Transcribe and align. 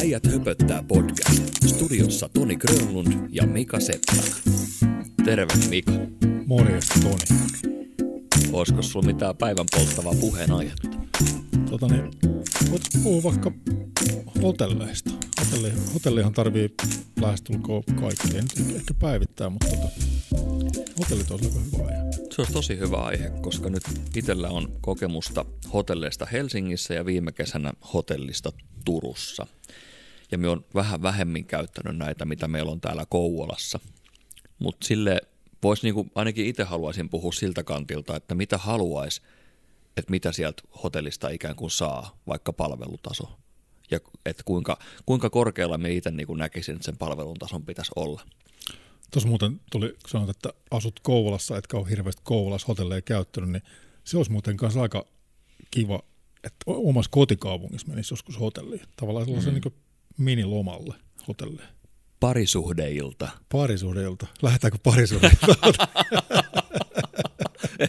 Äijät 0.00 0.26
höpöttää 0.26 0.82
podcast. 0.88 1.42
Studiossa 1.66 2.28
Toni 2.28 2.56
Grönlund 2.56 3.12
ja 3.28 3.46
Mika 3.46 3.80
Seppälä. 3.80 4.22
Terve 5.24 5.52
Mika. 5.68 5.92
Morjesta 6.46 6.94
Toni. 7.00 7.40
Olisiko 8.52 8.82
sulla 8.82 9.06
mitään 9.06 9.36
päivän 9.36 9.66
polttavaa 9.76 10.14
puheenaihetta? 10.20 10.88
Tota 11.70 11.86
niin, 11.86 12.04
voitaisiin 12.70 13.04
puhua 13.04 13.22
vaikka 13.22 13.52
hotelleista. 14.42 15.10
Hotelli, 15.40 15.72
hotellihan 15.94 16.32
tarvii 16.32 16.74
lähestulkoon 17.20 17.82
kaikkea, 17.84 18.42
nyt 18.42 18.76
ehkä 18.76 18.94
päivittää, 18.94 19.50
mutta 19.50 19.66
tota, 19.66 19.88
hotellit 20.98 21.30
on 21.30 21.40
hyvä 21.40 21.86
aihe. 21.86 22.12
Se 22.12 22.40
olisi 22.40 22.52
tosi 22.52 22.78
hyvä 22.78 22.96
aihe, 22.96 23.30
koska 23.40 23.70
nyt 23.70 23.82
itsellä 24.16 24.48
on 24.48 24.72
kokemusta 24.80 25.44
hotelleista 25.72 26.26
Helsingissä 26.26 26.94
ja 26.94 27.06
viime 27.06 27.32
kesänä 27.32 27.72
hotellista 27.94 28.52
Turussa. 28.84 29.46
Ja 30.30 30.38
me 30.38 30.48
on 30.48 30.64
vähän 30.74 31.02
vähemmin 31.02 31.44
käyttänyt 31.44 31.96
näitä, 31.96 32.24
mitä 32.24 32.48
meillä 32.48 32.72
on 32.72 32.80
täällä 32.80 33.06
Kouvolassa. 33.08 33.80
Mutta 34.58 34.86
sille 34.86 35.20
voisi 35.62 35.82
niinku, 35.82 36.06
ainakin 36.14 36.46
itse 36.46 36.64
haluaisin 36.64 37.08
puhua 37.08 37.32
siltä 37.32 37.62
kantilta, 37.64 38.16
että 38.16 38.34
mitä 38.34 38.58
haluaisi, 38.58 39.22
että 39.96 40.10
mitä 40.10 40.32
sieltä 40.32 40.62
hotellista 40.82 41.28
ikään 41.28 41.56
kuin 41.56 41.70
saa, 41.70 42.18
vaikka 42.26 42.52
palvelutaso. 42.52 43.38
Ja 43.90 44.00
että 44.26 44.42
kuinka, 44.44 44.78
kuinka 45.06 45.30
korkealla 45.30 45.78
me 45.78 45.92
itse 45.92 46.10
niin 46.10 46.28
näkisin, 46.36 46.74
että 46.74 46.84
sen 46.84 46.96
palvelun 46.96 47.38
tason 47.38 47.66
pitäisi 47.66 47.92
olla. 47.96 48.22
Tuossa 49.10 49.28
muuten 49.28 49.60
tuli, 49.70 49.88
kun 49.88 50.10
sanot, 50.10 50.30
että 50.30 50.52
asut 50.70 51.00
Kouvolassa, 51.00 51.56
etkä 51.56 51.76
ole 51.76 51.90
hirveästi 51.90 52.22
Kouvolassa 52.24 52.66
hotelleja 52.68 53.02
käyttänyt, 53.02 53.50
niin 53.50 53.62
se 54.04 54.16
olisi 54.16 54.32
muuten 54.32 54.56
kanssa 54.56 54.82
aika 54.82 55.04
kiva, 55.70 56.02
että 56.44 56.64
omassa 56.66 57.10
kotikaupungissa 57.10 57.88
menisi 57.88 58.12
joskus 58.12 58.40
hotelliin. 58.40 58.82
Tavallaan 58.96 59.26
sellaisen 59.26 59.54
mm. 59.54 59.60
niin 59.64 59.74
minilomalle 60.20 60.94
hotelliin. 61.28 61.68
Parisuhdeilta. 62.20 63.28
Parisuhdeilta. 63.52 64.26
Lähdetäänkö 64.42 64.78
parisuhdeilta? 64.82 65.46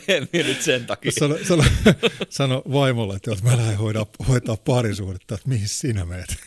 en 0.07 0.27
nyt 0.33 0.61
sen 0.61 0.85
takia. 0.85 1.11
Sano, 1.11 1.37
sano, 1.47 1.63
sano 2.29 2.63
vaimolle, 2.71 3.15
että 3.15 3.31
jos 3.31 3.43
mä 3.43 3.57
lähden 3.57 3.77
hoitaa, 3.77 4.05
hoitaa 4.27 4.57
parisuhdetta, 4.57 5.35
että 5.35 5.49
mihin 5.49 5.67
sinä 5.67 6.05
meet? 6.05 6.37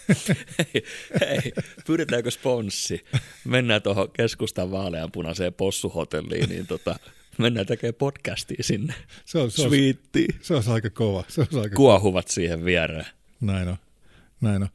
hei, 0.59 0.85
hei, 1.21 1.53
pyydetäänkö 1.87 2.31
sponssi? 2.31 3.05
Mennään 3.45 3.83
tuohon 3.83 4.13
keskustan 4.13 4.71
vaaleanpunaiseen 4.71 5.55
possuhotelliin, 5.55 6.49
niin 6.49 6.67
tota, 6.67 6.97
mennään 7.39 7.67
tekemään 7.67 7.95
podcastia 7.95 8.63
sinne. 8.63 8.95
Se 9.25 9.39
on, 9.39 9.51
se 9.51 9.63
on, 9.63 9.71
se 10.41 10.55
on 10.55 10.75
aika 10.75 10.91
kova. 10.91 11.25
Se 11.29 11.41
on 11.41 11.63
aika 11.63 11.77
Kuohuvat 11.77 12.25
kova. 12.25 12.35
siihen 12.35 12.65
viereen. 12.65 13.07
Näin 13.41 13.69
on. 13.69 13.77
Näin 14.41 14.63
on. 14.63 14.69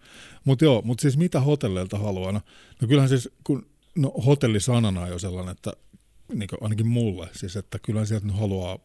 Mutta 0.46 0.66
joo, 0.66 0.82
mutta 0.82 1.02
siis 1.02 1.18
mitä 1.18 1.40
hotelleilta 1.40 1.98
haluaa? 1.98 2.32
No, 2.32 2.42
no 2.82 2.88
kyllähän 2.88 3.10
siis, 3.10 3.30
kun 3.44 3.66
no, 3.96 4.10
hotellisanana 4.26 5.02
on 5.02 5.10
jo 5.10 5.20
sellainen, 5.20 5.52
että 5.52 5.74
niin 6.34 6.50
ainakin 6.62 6.88
mulle, 6.88 7.30
siis 7.34 7.56
että 7.56 7.80
kyllä 7.80 8.06
sieltä 8.06 8.26
nyt 8.26 8.40
haluaa 8.40 8.80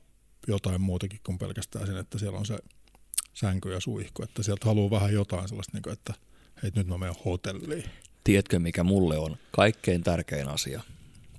jotain 0.48 0.80
muutakin 0.80 1.20
kuin 1.26 1.38
pelkästään 1.38 1.86
sen, 1.86 1.96
että 1.96 2.18
siellä 2.18 2.38
on 2.38 2.46
se 2.46 2.58
sänky 3.34 3.72
ja 3.72 3.80
suihku, 3.80 4.22
että 4.22 4.42
sieltä 4.42 4.66
haluaa 4.66 4.90
vähän 4.90 5.12
jotain 5.12 5.48
sellaista, 5.48 5.72
niin 5.76 5.82
kuin, 5.82 5.92
että 5.92 6.14
hei 6.62 6.72
nyt 6.76 6.86
mä 6.86 6.98
menen 6.98 7.14
hotelliin. 7.24 7.84
Tiedätkö, 8.24 8.58
mikä 8.58 8.84
mulle 8.84 9.18
on 9.18 9.36
kaikkein 9.50 10.02
tärkein 10.02 10.48
asia, 10.48 10.82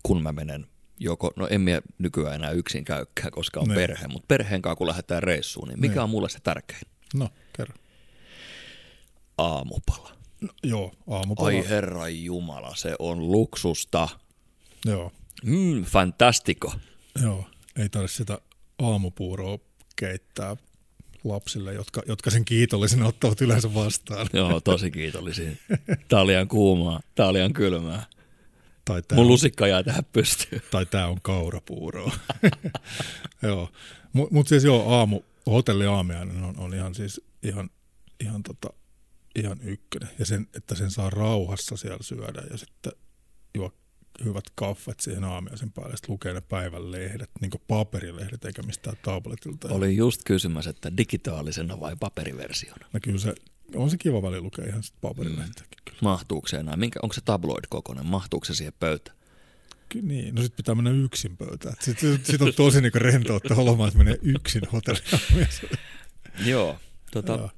kun 0.04 0.24
mä 0.24 0.32
menen 0.32 0.68
joko, 1.00 1.34
no 1.36 1.48
en 1.48 1.62
minä 1.62 1.82
nykyään 1.98 2.36
enää 2.36 2.52
yksin 2.52 2.86
käykään, 2.86 3.32
koska 3.32 3.60
on 3.60 3.68
ne. 3.68 3.74
Niin. 3.74 3.82
perhe, 3.82 4.08
mutta 4.08 4.26
perheen 4.28 4.62
kanssa 4.62 4.76
kun 4.76 4.88
lähdetään 4.88 5.24
reissuun, 5.24 5.68
niin 5.68 5.80
mikä 5.80 5.92
ne. 5.92 5.96
Niin. 5.96 6.04
on 6.04 6.10
mulle 6.10 6.30
se 6.30 6.40
tärkein? 6.44 6.82
No, 7.14 7.30
kerro. 7.54 7.76
Aamupala. 9.38 10.12
No, 10.42 10.50
joo, 10.64 10.92
aamupala. 11.10 11.48
Ai 11.48 11.70
herra 11.70 12.10
jumala, 12.10 12.76
se 12.76 12.96
on 13.00 13.32
luksusta. 13.32 14.08
Joo. 14.86 15.12
Mm, 15.44 15.84
fantastico. 15.84 16.74
Joo, 17.22 17.46
ei 17.80 17.90
tarvitse 17.90 18.18
sitä 18.18 18.40
aamupuuroa 18.80 19.60
keittää 19.96 20.56
lapsille, 21.24 21.74
jotka, 21.74 22.02
jotka 22.08 22.30
sen 22.30 22.46
kiitollisena 22.46 23.08
ottavat 23.08 23.42
yleensä 23.42 23.74
vastaan. 23.74 24.28
Joo, 24.34 24.62
tosi 24.62 24.92
kiitollisia. 24.92 25.52
Tää 26.08 26.22
on 26.22 26.28
liian 26.28 26.48
kuumaa, 26.48 27.00
tää 27.16 27.28
on 27.28 27.34
liian 27.34 27.54
kylmää. 27.54 28.06
Tai 28.86 29.02
Mun 29.12 29.22
on, 29.22 29.28
lusikka 29.28 29.68
jää 29.68 29.84
tähän 29.84 30.06
pystyyn. 30.14 30.62
Tai 30.72 30.86
tää 30.86 31.08
on 31.08 31.22
kaurapuuroa. 31.22 32.12
joo, 33.44 33.70
mutta 34.14 34.34
mut 34.34 34.48
siis 34.48 34.64
joo, 34.64 34.94
aamu, 34.94 35.22
hotelli 35.46 35.86
aamiainen 35.86 36.44
on, 36.44 36.58
on 36.58 36.74
ihan 36.74 36.96
siis 36.96 37.22
ihan, 37.44 37.70
ihan, 38.20 38.44
tota, 38.44 38.74
ihan 39.36 39.58
ykkönen. 39.62 40.10
Ja 40.20 40.26
sen, 40.26 40.48
että 40.54 40.76
sen 40.76 40.92
saa 40.92 41.10
rauhassa 41.10 41.78
siellä 41.78 42.04
syödä 42.04 42.44
ja 42.52 42.58
sitten 42.58 42.92
juo 43.54 43.72
hyvät 44.24 44.44
kaffet 44.56 45.00
siihen 45.00 45.24
aamiaisen 45.24 45.72
päälle, 45.72 45.98
sitten 45.98 46.14
lukee 46.14 46.34
ne 46.34 46.42
päivän 46.42 46.92
lehdet, 46.92 47.30
niin 47.42 47.52
kuin 47.52 47.62
paperilehdet 47.68 48.46
eikä 48.46 48.62
mistään 48.62 48.98
tabletilta. 49.02 49.68
Oli 49.68 49.96
just 49.96 50.22
kysymys, 50.26 50.68
että 50.68 50.98
digitaalisena 50.98 51.80
vai 51.80 51.96
paperiversiona? 52.00 52.88
No 52.94 53.00
kyllä 53.04 53.20
se, 53.20 53.36
on 53.76 53.90
se 53.90 53.98
kiva 53.98 54.22
väli 54.22 54.42
lukea 54.42 54.66
ihan 54.66 54.84
sitten 54.84 55.02
paperilehtäkin. 55.02 55.78
Mm. 55.92 55.98
Mahtuuko 56.02 56.48
se 56.48 56.58
enää? 56.58 56.78
Minkä, 56.78 57.00
onko 57.04 57.14
se 57.14 57.22
tabloid 57.22 57.64
kokoinen? 57.70 58.06
Mahtuuko 58.06 58.46
se 58.46 58.56
siihen 58.56 58.74
pöytään? 58.80 59.18
Kyllä 59.90 60.08
niin, 60.08 60.36
no 60.36 60.42
sitten 60.42 60.58
pitää 60.58 60.76
mennä 60.76 60.92
yksin 60.92 61.38
pöytään. 61.38 61.76
Sitten 61.80 62.20
sit 62.24 62.42
on 62.42 62.54
tosi 62.54 62.82
niin 62.82 62.94
rentoutta 62.94 63.56
olemaan, 63.56 63.88
että 63.88 63.98
menee 63.98 64.18
yksin 64.22 64.62
hotelliin. 64.74 65.48
joo. 66.46 66.80
Tota... 67.12 67.50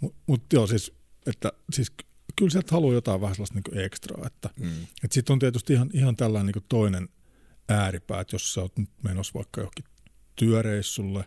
Mutta 0.00 0.18
mut 0.26 0.42
joo, 0.52 0.66
siis, 0.66 0.92
että, 1.28 1.52
siis 1.72 1.92
kyllä 2.36 2.50
sieltä 2.50 2.74
haluaa 2.74 2.94
jotain 2.94 3.20
vähän 3.20 3.34
sellaista 3.34 3.60
niin 3.60 3.84
ekstraa. 3.84 4.26
Että, 4.26 4.50
mm. 4.60 4.82
että 4.82 5.14
sitten 5.14 5.32
on 5.32 5.38
tietysti 5.38 5.72
ihan, 5.72 5.90
ihan 5.92 6.16
tällainen 6.16 6.54
niin 6.54 6.64
toinen 6.68 7.08
ääripää, 7.68 8.20
että 8.20 8.34
jos 8.34 8.54
sä 8.54 8.60
oot 8.60 8.78
nyt 8.78 8.90
menossa 9.02 9.34
vaikka 9.34 9.60
johonkin 9.60 9.84
työreissulle 10.36 11.24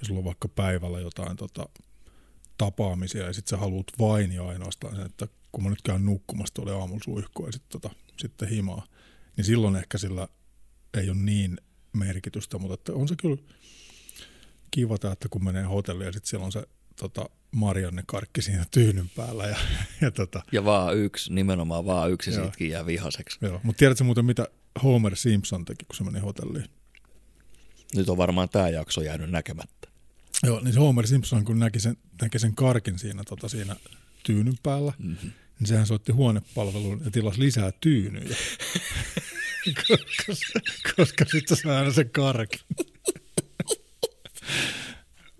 ja 0.00 0.06
sulla 0.06 0.18
on 0.18 0.24
vaikka 0.24 0.48
päivällä 0.48 1.00
jotain 1.00 1.36
tota, 1.36 1.68
tapaamisia 2.58 3.26
ja 3.26 3.32
sitten 3.32 3.50
sä 3.50 3.56
haluat 3.56 3.86
vain 3.98 4.32
ja 4.32 4.46
ainoastaan 4.46 4.96
sen, 4.96 5.06
että 5.06 5.28
kun 5.52 5.64
mä 5.64 5.70
nyt 5.70 5.82
käyn 5.82 6.04
nukkumassa 6.04 6.54
tuolle 6.54 6.72
aamulla 6.72 7.04
suihkua 7.04 7.46
ja 7.48 7.52
sitten 7.52 7.80
tota, 7.80 7.94
sitten 8.16 8.48
himaa, 8.48 8.86
niin 9.36 9.44
silloin 9.44 9.76
ehkä 9.76 9.98
sillä 9.98 10.28
ei 10.94 11.10
ole 11.10 11.18
niin 11.18 11.58
merkitystä, 11.92 12.58
mutta 12.58 12.74
että 12.74 12.92
on 12.92 13.08
se 13.08 13.14
kyllä 13.16 13.36
kiva, 14.70 14.94
että 14.94 15.28
kun 15.30 15.44
menee 15.44 15.64
hotelliin 15.64 16.06
ja 16.06 16.12
sitten 16.12 16.28
siellä 16.28 16.46
on 16.46 16.52
se 16.52 16.66
tota, 17.00 17.30
Marianne 17.50 18.02
karkki 18.06 18.42
siinä 18.42 18.64
tyynyn 18.70 19.10
päällä. 19.16 19.46
Ja, 19.46 19.56
ja, 20.00 20.10
tota, 20.10 20.42
ja 20.52 20.64
vaan 20.64 20.96
yksi, 20.96 21.32
nimenomaan 21.32 21.86
vaan 21.86 22.10
yksi 22.10 22.30
joo. 22.30 22.44
sitkin 22.44 22.70
jää 22.70 22.86
vihaseksi. 22.86 23.38
Joo, 23.40 23.60
mutta 23.62 23.78
tiedätkö 23.78 24.04
muuten 24.04 24.24
mitä 24.24 24.48
Homer 24.82 25.16
Simpson 25.16 25.64
teki, 25.64 25.84
kun 25.84 25.96
se 25.96 26.04
meni 26.04 26.18
hotelliin? 26.18 26.70
Nyt 27.94 28.08
on 28.08 28.16
varmaan 28.16 28.48
tämä 28.48 28.68
jakso 28.68 29.00
jäänyt 29.00 29.30
näkemättä. 29.30 29.88
Joo, 30.42 30.60
niin 30.60 30.72
se 30.72 30.80
Homer 30.80 31.06
Simpson, 31.06 31.44
kun 31.44 31.58
näki 31.58 31.80
sen, 31.80 31.96
näki 32.22 32.38
sen 32.38 32.54
karkin 32.54 32.98
siinä, 32.98 33.22
tota, 33.24 33.48
siinä 33.48 33.76
tyynyn 34.22 34.58
päällä, 34.62 34.92
mm-hmm. 34.98 35.30
niin 35.58 35.68
sehän 35.68 35.86
soitti 35.86 36.12
huonepalveluun 36.12 37.00
ja 37.04 37.10
tilasi 37.10 37.40
lisää 37.40 37.72
tyynyjä. 37.80 38.36
koska, 39.86 40.60
koska 40.96 41.24
sitten 41.24 41.56
sai 41.56 41.76
aina 41.76 41.92
sen 41.92 42.10
karkin. 42.10 42.60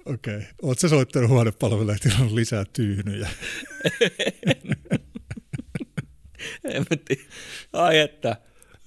Okei. 0.09 0.37
Okay. 0.37 0.47
Oletko 0.63 0.89
soittanut 0.89 1.31
huonepalvelulle, 1.31 1.93
että 1.93 2.11
on 2.21 2.35
lisää 2.35 2.65
tyynyjä? 2.73 3.29
en 6.65 6.87
mä 6.91 6.97
tiedä. 7.05 7.23
Ai 7.73 7.99
että, 7.99 8.37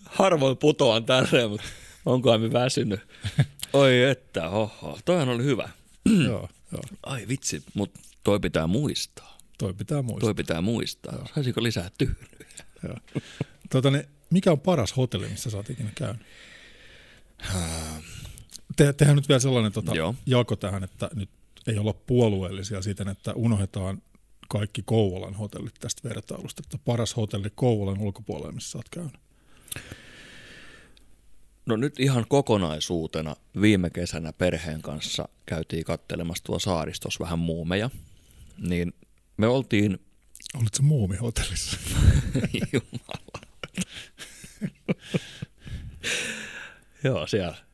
harvoin 0.06 0.58
putoan 0.58 1.06
tälleen, 1.06 1.50
mutta 1.50 1.68
onkohan 2.06 2.42
me 2.42 2.54
väsynyt? 2.54 3.00
Oi 3.74 4.04
että, 4.04 4.50
oho, 4.50 5.00
toihan 5.06 5.30
oli 5.30 5.44
hyvä. 5.44 5.70
joo, 6.26 6.50
joo. 6.72 6.82
Ai 7.04 7.28
vitsi, 7.28 7.64
mutta 7.74 8.00
toi 8.24 8.40
pitää 8.40 8.68
muistaa. 8.68 9.38
Toi 9.58 9.74
pitää 9.74 10.02
muistaa. 10.02 10.28
Toi 10.28 10.34
pitää 10.34 10.62
muistaa. 10.62 11.16
Joo. 11.16 11.26
Saisiko 11.36 11.64
lisää 11.64 11.90
tyynyjä? 11.98 12.66
Joo. 12.84 12.98
Tuota, 13.72 13.92
niin, 13.92 14.06
mikä 14.30 14.52
on 14.52 14.60
paras 14.60 14.98
hotelli, 14.98 15.28
missä 15.28 15.50
sä 15.50 15.58
oot 15.58 15.70
ikinä 15.70 15.92
käynyt? 15.96 16.22
Te, 18.76 18.94
tehdään 18.94 19.16
nyt 19.16 19.30
vielä 19.30 19.40
sellainen 19.40 19.72
tota, 19.72 19.92
jako 20.26 20.56
tähän, 20.56 20.84
että 20.84 21.10
nyt 21.16 21.30
ei 21.68 21.78
olla 21.78 21.94
puolueellisia 21.94 22.82
siten, 22.82 23.08
että 23.08 23.34
unohdetaan 23.34 24.02
kaikki 24.50 24.84
Kouvolan 24.86 25.34
hotellit 25.34 25.74
tästä 25.80 26.10
vertailusta, 26.10 26.62
että 26.66 26.78
paras 26.86 27.18
hotelli 27.18 27.50
Kouvolan 27.56 28.00
ulkopuolella, 28.00 28.52
missä 28.52 28.78
olet 28.78 28.90
käynyt? 28.90 29.16
No 31.66 31.76
nyt 31.76 32.00
ihan 32.00 32.26
kokonaisuutena 32.30 33.36
viime 33.62 33.90
kesänä 33.90 34.34
perheen 34.34 34.82
kanssa 34.82 35.30
käytiin 35.46 35.84
kattelemassa 35.84 36.44
tuo 36.44 36.60
saaristos 36.60 37.20
vähän 37.20 37.40
muumeja, 37.40 37.90
niin 38.58 38.94
me 39.38 39.48
oltiin... 39.48 40.00
Olitko 40.56 40.84
muumihotellissa? 40.84 41.78
Jumala. 42.74 43.42
Joo, 47.04 47.28
siellä 47.28 47.71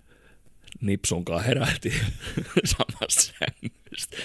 Nipsunkaan 0.81 1.43
herähti 1.43 1.93
samassa 2.77 3.33
sängystä. 3.39 4.17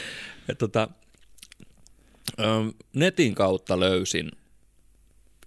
Ja 0.49 0.55
tota, 0.55 0.89
netin 2.95 3.35
kautta 3.35 3.81
löysin 3.81 4.33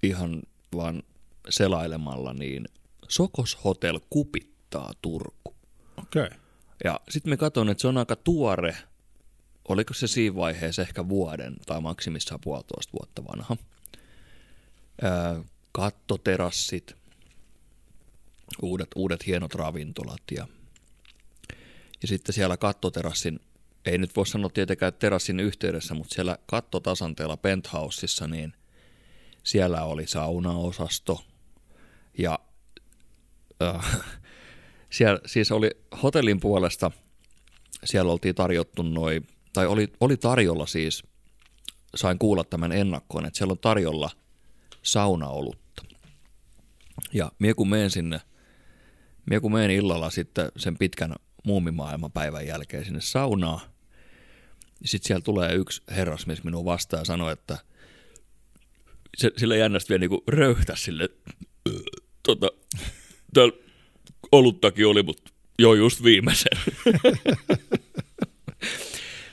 ihan 0.03 0.43
vaan 0.75 1.03
selailemalla, 1.49 2.33
niin 2.33 2.67
Sokos 3.09 3.63
Hotel 3.63 3.99
kupittaa 4.09 4.93
Turku. 5.01 5.55
Okei. 5.97 6.23
Okay. 6.23 6.37
Ja 6.83 6.99
sitten 7.09 7.29
me 7.29 7.37
katson, 7.37 7.69
että 7.69 7.81
se 7.81 7.87
on 7.87 7.97
aika 7.97 8.15
tuore. 8.15 8.77
Oliko 9.67 9.93
se 9.93 10.07
siinä 10.07 10.35
vaiheessa 10.35 10.81
ehkä 10.81 11.09
vuoden 11.09 11.55
tai 11.65 11.81
maksimissaan 11.81 12.41
puolitoista 12.41 12.93
vuotta 12.93 13.23
vanha. 13.25 13.57
Öö, 15.03 15.43
kattoterassit, 15.71 16.95
uudet, 18.61 18.87
uudet 18.95 19.27
hienot 19.27 19.55
ravintolat 19.55 20.21
ja, 20.31 20.47
ja 22.01 22.07
sitten 22.07 22.33
siellä 22.33 22.57
kattoterassin, 22.57 23.39
ei 23.85 23.97
nyt 23.97 24.15
voi 24.15 24.27
sanoa 24.27 24.49
tietenkään 24.49 24.93
terassin 24.93 25.39
yhteydessä, 25.39 25.93
mutta 25.93 26.15
siellä 26.15 26.37
kattotasanteella 26.45 27.37
penthouseissa, 27.37 28.27
niin 28.27 28.53
siellä 29.43 29.83
oli 29.83 30.07
saunaosasto 30.07 31.25
ja 32.17 32.39
äh, 33.63 34.01
siellä 34.97 35.19
siis 35.25 35.51
oli 35.51 35.71
hotellin 36.03 36.39
puolesta, 36.39 36.91
siellä 37.83 38.11
oltiin 38.11 38.35
tarjottu 38.35 38.81
noin, 38.81 39.27
tai 39.53 39.67
oli, 39.67 39.93
oli 39.99 40.17
tarjolla 40.17 40.65
siis, 40.65 41.03
sain 41.95 42.19
kuulla 42.19 42.43
tämän 42.43 42.71
ennakkoon, 42.71 43.25
että 43.25 43.37
siellä 43.37 43.51
on 43.51 43.59
tarjolla 43.59 44.09
saunaolutta. 44.83 45.83
Ja 47.13 47.31
mie 47.39 47.53
kun 47.53 47.69
menen 47.69 47.89
sinne, 47.89 48.21
mie 49.29 49.39
kun 49.39 49.51
menen 49.51 49.71
illalla 49.71 50.09
sitten 50.09 50.51
sen 50.57 50.77
pitkän 50.77 51.15
muumimaailman 51.45 52.11
päivän 52.11 52.47
jälkeen 52.47 52.85
sinne 52.85 53.01
saunaan, 53.01 53.59
sitten 54.85 55.07
siellä 55.07 55.23
tulee 55.23 55.53
yksi 55.53 55.81
herrasmies 55.91 56.43
minun 56.43 56.65
vastaan 56.65 57.01
ja 57.01 57.05
sanoi, 57.05 57.33
että 57.33 57.57
se, 59.17 59.31
sille 59.37 59.57
jännästi 59.57 59.89
vielä 59.89 59.99
niinku 59.99 60.23
röyhtä 60.27 60.75
sille, 60.75 61.09
tota, 62.23 62.47
täällä 63.33 63.53
oluttakin 64.31 64.87
oli, 64.87 65.03
mutta 65.03 65.31
jo 65.59 65.73
just 65.73 66.03
viimeisen. 66.03 66.57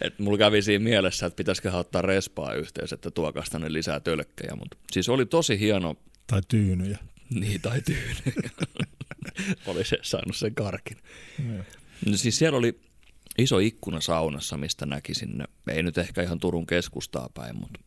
Et 0.00 0.18
mulla 0.18 0.38
kävi 0.38 0.62
siinä 0.62 0.84
mielessä, 0.84 1.26
että 1.26 1.36
pitäisikö 1.36 1.72
ottaa 1.72 2.02
respaa 2.02 2.54
yhteys, 2.54 2.92
että 2.92 3.10
tuokas 3.10 3.50
tänne 3.50 3.72
lisää 3.72 4.00
tölkkejä. 4.00 4.56
Mutta 4.56 4.76
siis 4.92 5.08
oli 5.08 5.26
tosi 5.26 5.58
hieno. 5.58 5.96
Tai 6.26 6.40
tyynyjä. 6.48 6.98
Niin, 7.30 7.60
tai 7.60 7.80
tyynyjä. 7.80 8.50
oli 9.66 9.84
se 9.84 9.98
saanut 10.02 10.36
sen 10.36 10.54
karkin. 10.54 10.96
No, 11.38 11.64
siis 12.14 12.38
siellä 12.38 12.58
oli 12.58 12.80
iso 13.38 13.58
ikkuna 13.58 14.00
saunassa, 14.00 14.56
mistä 14.56 14.86
näki 14.86 15.14
sinne, 15.14 15.44
ei 15.70 15.82
nyt 15.82 15.98
ehkä 15.98 16.22
ihan 16.22 16.38
Turun 16.38 16.66
keskustaa 16.66 17.28
päin, 17.34 17.56
mutta 17.56 17.80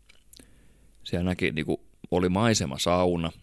siellä 1.04 1.26
näki, 1.26 1.52
niin 1.52 1.66
kuin, 1.66 1.78
oli 2.12 2.30
maisema 2.30 2.80
sauna– 2.80 3.32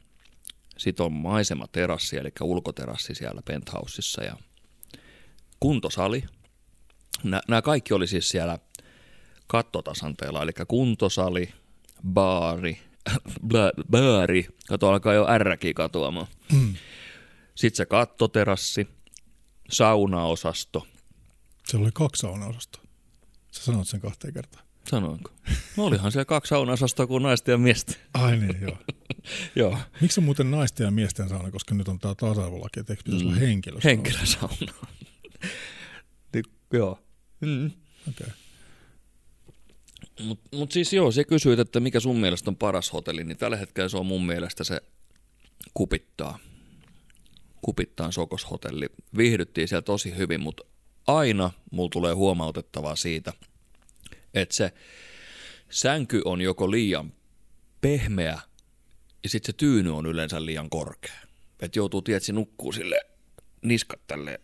sitten 0.82 1.06
on 1.06 1.12
maisematerassi, 1.12 2.16
eli 2.16 2.32
ulkoterassi 2.40 3.14
siellä 3.14 3.42
penthouseissa 3.44 4.24
ja 4.24 4.36
kuntosali. 5.60 6.24
Nämä 7.22 7.62
kaikki 7.62 7.94
oli 7.94 8.06
siis 8.06 8.28
siellä 8.28 8.58
kattotasanteella, 9.46 10.42
eli 10.42 10.50
kuntosali, 10.68 11.52
baari, 12.08 12.78
baari, 13.90 14.46
kato 14.68 14.88
alkaa 14.88 15.14
jo 15.14 15.28
ärräkin 15.28 15.74
katoamaan. 15.74 16.26
Mm. 16.52 16.74
Sitten 17.54 17.76
se 17.76 17.86
kattoterassi, 17.86 18.88
saunaosasto. 19.72 20.86
Siellä 21.68 21.84
oli 21.84 21.92
kaksi 21.94 22.20
saunaosastoa. 22.20 22.82
Sä 23.50 23.64
sanoit 23.64 23.88
sen 23.88 24.00
kahteen 24.00 24.34
kertaan. 24.34 24.64
Sanoinko? 24.90 25.30
No 25.76 25.84
olihan 25.84 26.12
siellä 26.12 26.24
kaksi 26.24 26.48
saunaosastoa 26.48 27.06
kuin 27.06 27.22
naisten 27.22 27.52
ja 27.52 27.58
miesten. 27.58 27.96
Ai 28.14 28.36
niin, 28.36 28.60
joo. 28.60 28.78
joo. 29.56 29.78
Miksi 30.00 30.20
on 30.20 30.24
muuten 30.24 30.50
naisten 30.50 30.84
ja 30.84 30.90
miesten 30.90 31.28
sauna, 31.28 31.50
koska 31.50 31.74
nyt 31.74 31.88
on 31.88 31.98
tämä 31.98 32.14
tasa-arvolaki, 32.14 32.80
että 32.80 32.92
eikö 32.92 33.02
pitäisi 33.04 33.24
mm. 33.24 33.30
olla 33.30 33.40
henkilösauna? 33.40 33.90
Henkilösauna. 33.90 34.72
niin, 36.34 36.44
joo. 36.72 36.98
Mm. 37.40 37.66
Okei. 37.66 37.72
Okay. 38.10 38.28
Mutta 40.20 40.56
mut 40.56 40.72
siis 40.72 40.92
joo, 40.92 41.10
se 41.10 41.24
kysyit, 41.24 41.58
että 41.58 41.80
mikä 41.80 42.00
sun 42.00 42.16
mielestä 42.16 42.50
on 42.50 42.56
paras 42.56 42.92
hotelli, 42.92 43.24
niin 43.24 43.38
tällä 43.38 43.56
hetkellä 43.56 43.88
se 43.88 43.96
on 43.96 44.06
mun 44.06 44.26
mielestä 44.26 44.64
se 44.64 44.80
kupittaa. 45.74 46.38
Kupittaan 47.62 48.12
Sokoshotelli. 48.12 48.86
Viihdyttiin 49.16 49.68
siellä 49.68 49.82
tosi 49.82 50.16
hyvin, 50.16 50.40
mutta 50.40 50.64
aina 51.06 51.50
mulla 51.70 51.90
tulee 51.90 52.14
huomautettavaa 52.14 52.96
siitä– 52.96 53.32
että 54.34 54.54
se 54.54 54.72
sänky 55.70 56.22
on 56.24 56.40
joko 56.40 56.70
liian 56.70 57.12
pehmeä 57.80 58.40
ja 59.22 59.28
sitten 59.28 59.46
se 59.46 59.56
tyyny 59.56 59.96
on 59.96 60.06
yleensä 60.06 60.44
liian 60.44 60.70
korkea. 60.70 61.14
Että 61.60 61.78
joutuu, 61.78 62.02
tietysti 62.02 62.32
nukkuu 62.32 62.72
sille 62.72 63.00
niskat 63.62 64.00
tälle 64.06 64.40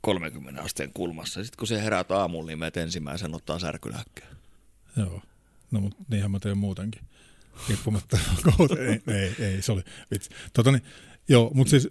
30 0.00 0.62
asteen 0.62 0.92
kulmassa. 0.92 1.44
Sitten 1.44 1.58
kun 1.58 1.66
se 1.66 1.82
herää 1.82 2.04
aamulla, 2.08 2.46
niin 2.46 2.58
menet 2.58 2.76
ensimmäisen 2.76 3.34
ottaa 3.34 3.58
särkylääkkeen. 3.58 4.36
Joo, 4.96 5.22
no 5.70 5.80
mutta 5.80 6.04
niinhän 6.08 6.30
mä 6.30 6.38
teen 6.40 6.58
muutenkin. 6.58 7.02
Riippumatta 7.68 8.18
ei, 8.88 9.14
ei, 9.14 9.46
ei, 9.46 9.62
se 9.62 9.72
oli 9.72 9.82
vitsi. 10.10 10.30
Tota 10.52 10.72
niin, 10.72 10.82
joo, 11.28 11.50
mutta 11.54 11.70
siis 11.70 11.88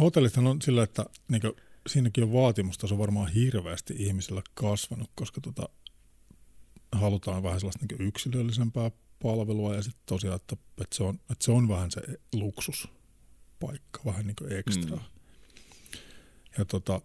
hotellithan 0.00 0.46
on 0.46 0.62
sillä, 0.62 0.82
että 0.82 1.06
niin 1.28 1.40
kuin, 1.40 1.52
siinäkin 1.86 2.24
on 2.24 2.32
vaatimustaso 2.32 2.98
varmaan 2.98 3.32
hirveästi 3.32 3.94
ihmisillä 3.98 4.42
kasvanut, 4.54 5.10
koska 5.14 5.40
tota, 5.40 5.68
halutaan 6.92 7.42
vähän 7.42 7.60
sellaista 7.60 7.86
niin 7.90 8.08
yksilöllisempää 8.08 8.90
palvelua 9.22 9.74
ja 9.74 9.82
sitten 9.82 10.02
tosiaan, 10.06 10.36
että, 10.36 10.56
että, 10.80 10.96
se 10.96 11.02
on, 11.02 11.14
että 11.14 11.44
se 11.44 11.52
on 11.52 11.68
vähän 11.68 11.90
se 11.90 12.00
luksuspaikka, 12.34 14.00
vähän 14.04 14.26
niin 14.26 14.36
kuin 14.36 14.52
ekstra. 14.52 14.96
Mm. 14.96 15.02
Ja 16.58 16.64
tota, 16.64 17.00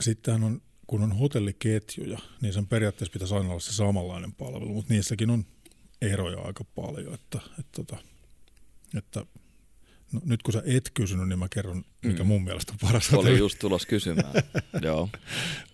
sittenhän 0.00 0.44
on, 0.44 0.62
kun 0.86 1.02
on 1.02 1.12
hotelliketjuja, 1.12 2.18
niin 2.40 2.52
sen 2.52 2.66
periaatteessa 2.66 3.12
pitäisi 3.12 3.34
aina 3.34 3.50
olla 3.50 3.60
se 3.60 3.72
samanlainen 3.72 4.32
palvelu, 4.32 4.74
mutta 4.74 4.94
niissäkin 4.94 5.30
on 5.30 5.44
eroja 6.02 6.40
aika 6.40 6.64
paljon, 6.64 7.14
että, 7.14 7.40
että, 7.58 7.82
että, 7.82 7.96
että 8.98 9.26
No, 10.12 10.20
nyt 10.24 10.42
kun 10.42 10.52
sä 10.52 10.62
et 10.66 10.90
kysynyt, 10.94 11.28
niin 11.28 11.38
mä 11.38 11.48
kerron, 11.48 11.84
mikä 12.04 12.22
mm. 12.22 12.26
mun 12.26 12.44
mielestä 12.44 12.72
on 12.72 12.78
paras. 12.80 13.14
Oli 13.14 13.38
just 13.38 13.58
tulos 13.58 13.86
kysymään. 13.86 14.32
joo. 14.82 15.08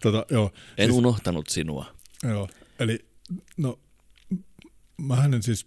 Tota, 0.03 0.27
joo. 0.31 0.53
En 0.79 0.89
siis, 0.89 0.99
unohtanut 0.99 1.49
sinua. 1.49 1.95
Joo, 2.23 2.49
eli 2.79 3.07
no 3.57 3.79
mä 4.97 5.25
en 5.25 5.43
siis, 5.43 5.67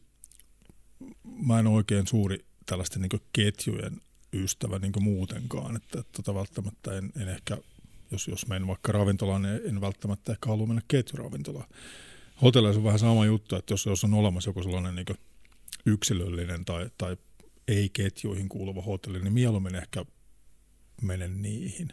mä 1.46 1.60
en 1.60 1.68
oikein 1.68 2.08
suuri 2.08 2.46
tällaisten 2.66 3.02
niin 3.02 3.22
ketjujen 3.34 4.02
ystävä 4.34 4.80
niin 4.80 4.92
muutenkaan, 5.00 5.76
että, 5.76 6.00
että 6.00 6.12
tota 6.14 6.36
välttämättä 6.36 6.98
en, 6.98 7.12
en 7.22 7.30
ehkä, 7.30 7.58
jos, 8.12 8.28
jos 8.28 8.48
menen 8.48 8.68
vaikka 8.68 8.92
ravintolaan, 8.92 9.42
niin 9.42 9.62
en 9.66 9.82
välttämättä 9.82 10.32
ehkä 10.32 10.50
halua 10.50 10.68
mennä 10.68 10.82
ketjuravintolaan. 10.88 11.68
Hotelleissa 12.42 12.80
on 12.80 12.84
vähän 12.84 13.00
sama 13.00 13.26
juttu, 13.26 13.56
että 13.56 13.74
jos, 13.74 13.86
jos 13.86 14.04
on 14.04 14.14
olemassa 14.14 14.50
joku 14.50 14.64
sellainen 14.64 14.96
niin 14.96 15.18
yksilöllinen 15.86 16.66
tai, 16.66 16.90
tai 16.98 17.18
ei-ketjuihin 17.72 18.50
kuuluva 18.50 18.82
hotelli, 18.82 19.20
niin 19.20 19.34
mieluummin 19.34 19.76
ehkä 19.76 20.06
menen 21.02 21.42
niihin. 21.42 21.88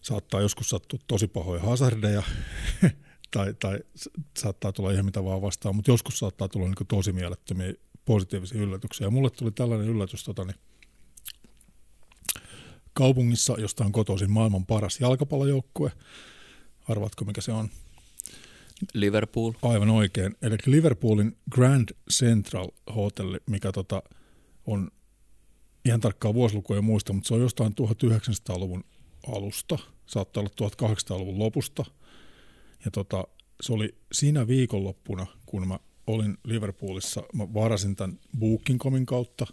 Saattaa 0.00 0.40
joskus 0.40 0.68
sattua 0.68 0.98
tosi 1.06 1.28
pahoja 1.28 1.62
hazardeja, 1.62 2.22
tai, 3.34 3.54
tai 3.54 3.78
saattaa 4.38 4.72
tulla 4.72 4.90
ihan 4.90 5.04
mitä 5.04 5.24
vaan 5.24 5.42
vastaan, 5.42 5.76
mutta 5.76 5.90
joskus 5.90 6.18
saattaa 6.18 6.48
tulla 6.48 6.66
niin 6.66 6.86
tosi 6.88 7.12
mielettömiä 7.12 7.74
positiivisia 8.04 8.60
yllätyksiä. 8.60 9.06
Ja 9.06 9.10
mulle 9.10 9.30
tuli 9.30 9.50
tällainen 9.50 9.88
yllätys 9.88 10.24
tota, 10.24 10.44
niin 10.44 10.56
kaupungissa, 12.92 13.56
josta 13.58 13.84
on 13.84 13.92
kotoisin 13.92 14.30
maailman 14.30 14.66
paras 14.66 15.00
jalkapallojoukkue. 15.00 15.92
Arvaatko, 16.88 17.24
mikä 17.24 17.40
se 17.40 17.52
on? 17.52 17.68
Liverpool. 18.94 19.52
Aivan 19.62 19.90
oikein. 19.90 20.36
Eli 20.42 20.56
Liverpoolin 20.66 21.36
Grand 21.50 21.88
Central 22.10 22.68
Hotelli, 22.96 23.38
mikä 23.46 23.72
tota, 23.72 24.02
on 24.66 24.90
ihan 25.84 26.00
tarkkaa 26.00 26.34
vuosilukuja 26.34 26.82
muista, 26.82 27.12
mutta 27.12 27.28
se 27.28 27.34
on 27.34 27.40
jostain 27.40 27.72
1900-luvun 27.72 28.84
alusta, 29.26 29.78
saattaa 30.06 30.40
olla 30.40 30.70
1800-luvun 30.70 31.38
lopusta– 31.38 31.84
ja 32.86 32.90
tota, 32.90 33.24
se 33.60 33.72
oli 33.72 33.94
siinä 34.12 34.46
viikonloppuna, 34.46 35.26
kun 35.46 35.68
mä 35.68 35.78
olin 36.06 36.38
Liverpoolissa, 36.44 37.22
mä 37.32 37.54
varasin 37.54 37.96
tämän 37.96 38.18
Booking.comin 38.38 39.06
kautta 39.06 39.46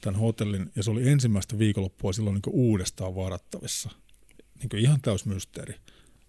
tämän 0.00 0.20
hotellin, 0.20 0.72
ja 0.76 0.82
se 0.82 0.90
oli 0.90 1.08
ensimmäistä 1.08 1.58
viikonloppua 1.58 2.12
silloin 2.12 2.34
niin 2.34 2.54
uudestaan 2.54 3.14
varattavissa. 3.14 3.90
Niin 4.58 4.82
ihan 4.82 5.00
täys 5.00 5.26
mysteeri. 5.26 5.74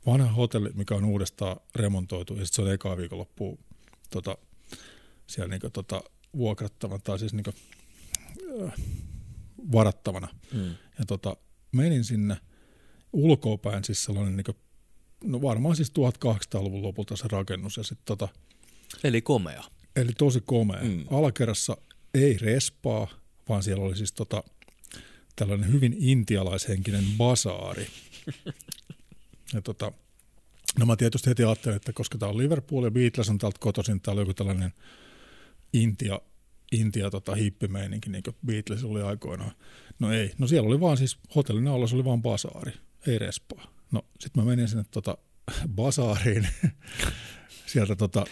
Vanha 0.05 0.31
hotelli, 0.31 0.69
mikä 0.73 0.95
on 0.95 1.05
uudestaan 1.05 1.57
remontoitu, 1.75 2.33
ja 2.33 2.45
sitten 2.45 2.55
se 2.55 2.61
on 2.69 2.73
ekaa 2.73 2.97
viikonloppua 2.97 3.57
tota, 4.09 4.37
siellä 5.27 5.49
niin 5.49 5.61
kuin, 5.61 5.73
tota, 5.73 6.03
vuokrattavana, 6.37 6.99
tai 7.03 7.19
siis 7.19 7.33
niin 7.33 7.43
kuin, 7.43 7.55
varattavana. 9.71 10.27
Mm. 10.53 10.69
Ja 10.99 11.05
tota, 11.07 11.37
menin 11.71 12.03
sinne 12.03 12.37
ulkoapäin, 13.13 13.83
siis 13.83 14.03
sellainen 14.03 14.35
niin 14.35 14.55
no 15.23 15.41
varmaan 15.41 15.75
siis 15.75 15.91
1800-luvun 16.25 16.83
lopulta 16.83 17.15
se 17.15 17.25
rakennus 17.27 17.77
ja 17.77 17.83
sitten 17.83 18.05
tota, 18.05 18.27
Eli 19.03 19.21
komea. 19.21 19.63
Eli 19.95 20.11
tosi 20.17 20.41
komea. 20.45 20.83
Mm. 20.83 21.05
Alakerrassa 21.11 21.77
ei 22.13 22.37
respaa, 22.37 23.07
vaan 23.49 23.63
siellä 23.63 23.85
oli 23.85 23.95
siis 23.95 24.13
tota, 24.13 24.43
tällainen 25.35 25.73
hyvin 25.73 25.95
intialaishenkinen 25.99 27.03
basaari. 27.17 27.87
ja 29.53 29.61
tota, 29.61 29.91
no 30.79 30.85
mä 30.85 30.95
tietysti 30.95 31.29
heti 31.29 31.43
ajattelin, 31.43 31.75
että 31.75 31.93
koska 31.93 32.17
tämä 32.17 32.29
on 32.29 32.37
Liverpool 32.37 32.83
ja 32.83 32.91
Beatles 32.91 33.29
on 33.29 33.37
täältä 33.37 33.57
kotoisin, 33.59 34.01
täällä 34.01 34.19
on 34.19 34.23
joku 34.23 34.33
tällainen 34.33 34.73
Intia, 35.73 36.21
Intia 36.71 37.09
tota, 37.09 37.35
hippimeininki, 37.35 38.09
niin 38.09 38.23
kuin 38.23 38.35
Beatles 38.45 38.83
oli 38.83 39.01
aikoinaan. 39.01 39.51
No 39.99 40.11
ei, 40.11 40.31
no 40.37 40.47
siellä 40.47 40.67
oli 40.67 40.79
vaan 40.79 40.97
siis 40.97 41.17
hotellin 41.35 41.67
alla, 41.67 41.87
se 41.87 41.95
oli 41.95 42.05
vaan 42.05 42.21
basaari, 42.21 42.71
ei 43.07 43.19
respaa. 43.19 43.67
No 43.91 44.05
sitten 44.19 44.43
mä 44.43 44.49
menin 44.49 44.67
sinne 44.67 44.85
tota, 44.91 45.17
basaariin, 45.75 46.47
sieltä 47.71 47.95
tota, 47.95 48.25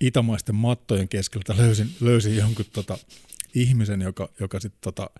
itämaisten 0.00 0.54
mattojen 0.54 1.08
keskeltä 1.08 1.56
löysin, 1.56 1.90
löysin 2.00 2.36
jonkun 2.36 2.64
tota, 2.72 2.98
ihmisen, 3.54 4.00
joka, 4.00 4.28
joka 4.40 4.60
sitten 4.60 4.80
tota, 4.80 5.10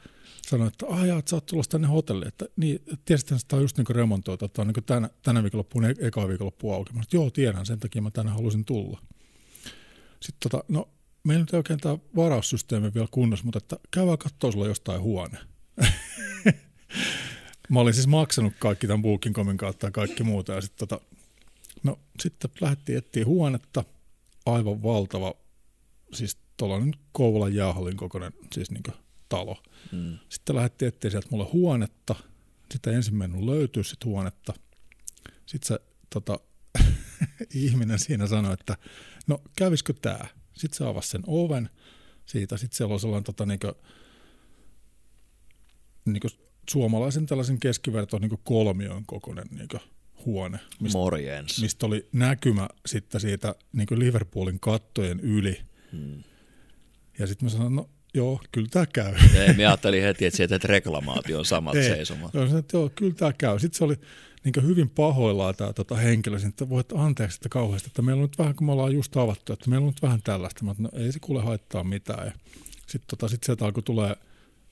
sanoi, 0.43 0.69
että 0.69 0.87
aijaa, 0.87 1.19
että 1.19 1.31
sä 1.31 1.37
oot 1.37 1.47
tulossa 1.47 1.71
tänne 1.71 1.89
hotelliin. 1.89 2.29
Että, 2.29 2.47
niin, 2.57 2.83
tiesit, 3.05 3.33
että 3.33 3.45
tämä 3.49 3.59
on 3.59 3.65
just 3.65 3.79
niin 3.79 3.87
remontoitu, 3.97 4.45
että 4.45 4.63
on 4.63 4.69
niin 4.69 4.85
tänä, 4.85 5.11
tänä 5.23 5.43
viikonloppuun, 5.43 5.85
e- 5.85 5.95
eka 5.99 6.29
viikonloppuun 6.29 6.75
auki. 6.75 6.93
Mä 6.93 7.03
sanoin, 7.03 7.09
joo, 7.13 7.31
tiedän, 7.31 7.67
sen 7.67 7.79
takia 7.79 8.03
mä 8.03 8.11
tänne 8.11 8.33
halusin 8.33 8.65
tulla. 8.65 9.01
Sitten 10.21 10.51
tota, 10.51 10.65
no, 10.69 10.89
meillä 11.25 11.43
nyt 11.43 11.55
ei 11.55 11.57
oikein 11.57 11.81
tämä 11.81 11.99
varaussysteemi 12.17 12.95
vielä 12.95 13.09
kunnossa, 13.11 13.45
mutta 13.45 13.59
että 13.59 13.77
käydään 13.91 14.19
katsoa 14.19 14.53
sulla 14.53 14.67
jostain 14.67 15.01
huone. 15.01 15.39
mä 17.71 17.81
olin 17.81 17.95
siis 17.95 18.07
maksanut 18.07 18.53
kaikki 18.59 18.87
tämän 18.87 19.03
Booking.comin 19.03 19.57
kautta 19.57 19.87
ja 19.87 19.91
kaikki 19.91 20.23
muuta. 20.23 20.53
Ja 20.53 20.61
sitten 20.61 20.89
tota, 20.89 21.05
no, 21.83 21.99
sitten 22.23 22.51
lähdettiin 22.61 22.99
etsiä 22.99 23.25
huonetta, 23.25 23.85
aivan 24.47 24.83
valtava, 24.83 25.35
siis 26.13 26.39
tuollainen 26.57 26.95
Kouvolan 27.13 27.55
jäähallin 27.55 27.97
kokoinen 27.97 28.33
siis 28.53 28.71
niin 28.71 28.83
talo. 29.29 29.63
Mm. 29.93 30.19
Sitten 30.29 30.57
lähdettiin 30.57 30.89
etsiä 30.89 31.11
sieltä 31.11 31.29
mulle 31.31 31.47
huonetta, 31.53 32.15
sitten 32.73 32.95
ensimmäinen 32.95 33.47
löytyy 33.47 33.85
sitten 33.85 34.11
huonetta. 34.11 34.55
Sitten 35.47 35.69
se 35.69 35.79
tota, 36.11 36.41
ihminen 37.55 37.99
siinä 37.99 38.27
sanoi, 38.27 38.53
että 38.53 38.77
no 39.27 39.43
kävisikö 39.57 39.93
tämä? 39.93 40.27
Sitten 40.55 40.79
se 40.79 40.85
avasi 40.85 41.09
sen 41.09 41.23
oven 41.27 41.71
siitä, 42.27 42.57
sitten 42.57 42.77
siellä 42.77 42.93
oli 42.93 43.01
sellainen 43.01 43.25
tota, 43.25 43.47
niin 43.47 43.61
kuin, 43.61 43.73
niin 46.05 46.21
kuin 46.21 46.31
suomalaisen 46.71 47.27
tällaisen 47.27 47.61
keskiverto 47.61 48.19
niin 48.19 48.39
kolmion 48.45 49.05
kokoinen 49.07 49.47
niin 49.51 49.69
huone. 50.27 50.59
Mistä, 50.81 50.99
Morjens. 50.99 51.61
Mistä 51.61 51.87
oli 51.87 52.09
näkymä 52.13 52.69
sitten 52.87 53.21
siitä 53.21 53.55
niin 53.73 53.89
Liverpoolin 53.91 54.61
kattojen 54.61 55.21
yli. 55.21 55.61
Hmm. 55.93 56.23
Ja 57.19 57.27
sitten 57.27 57.47
mä 57.47 57.51
sanoin, 57.51 57.77
no 57.77 57.89
joo, 58.15 58.41
kyllä 58.53 58.69
tämä 58.71 58.87
käy. 58.87 59.15
Ei, 59.35 59.55
mä 59.55 59.63
ajattelin 59.63 60.03
heti, 60.03 60.27
että 60.27 60.37
sieltä 60.37 60.59
reklamaation 60.65 61.45
samat 61.45 61.75
Ei, 61.77 61.83
seisomat. 61.83 62.35
Joo, 62.35 62.59
että 62.59 62.77
joo, 62.77 62.91
kyllä 62.95 63.15
tämä 63.15 63.33
käy. 63.33 63.59
Sitten 63.59 63.79
se 63.79 63.85
oli 63.85 63.97
niin 64.45 64.67
hyvin 64.67 64.91
pahoillaan 64.91 65.55
tämä 65.55 65.73
tota, 65.73 65.95
henkilö, 65.95 66.39
että 66.49 66.69
voit 66.69 66.93
anteeksi 66.95 67.37
että 67.37 67.49
kauheasti, 67.49 67.87
että 67.89 68.03
meillä 68.03 68.21
on 68.21 68.29
nyt 68.29 68.39
vähän, 68.39 68.55
kun 68.55 68.67
me 68.67 68.73
ollaan 68.73 68.95
just 68.95 69.17
avattu, 69.17 69.53
että 69.53 69.71
meillä 69.71 69.85
on 69.85 69.93
nyt 69.93 70.03
vähän 70.03 70.23
tällaista. 70.23 70.65
Mä, 70.65 70.75
no, 70.79 70.89
ei 70.93 71.13
se 71.13 71.19
kuule 71.21 71.43
haittaa 71.43 71.85
mitään. 71.85 72.33
Sitten 72.77 73.07
tota, 73.07 73.29
sit 73.29 73.43
sieltä 73.43 73.65
alkoi 73.65 73.83
tulee 73.83 74.17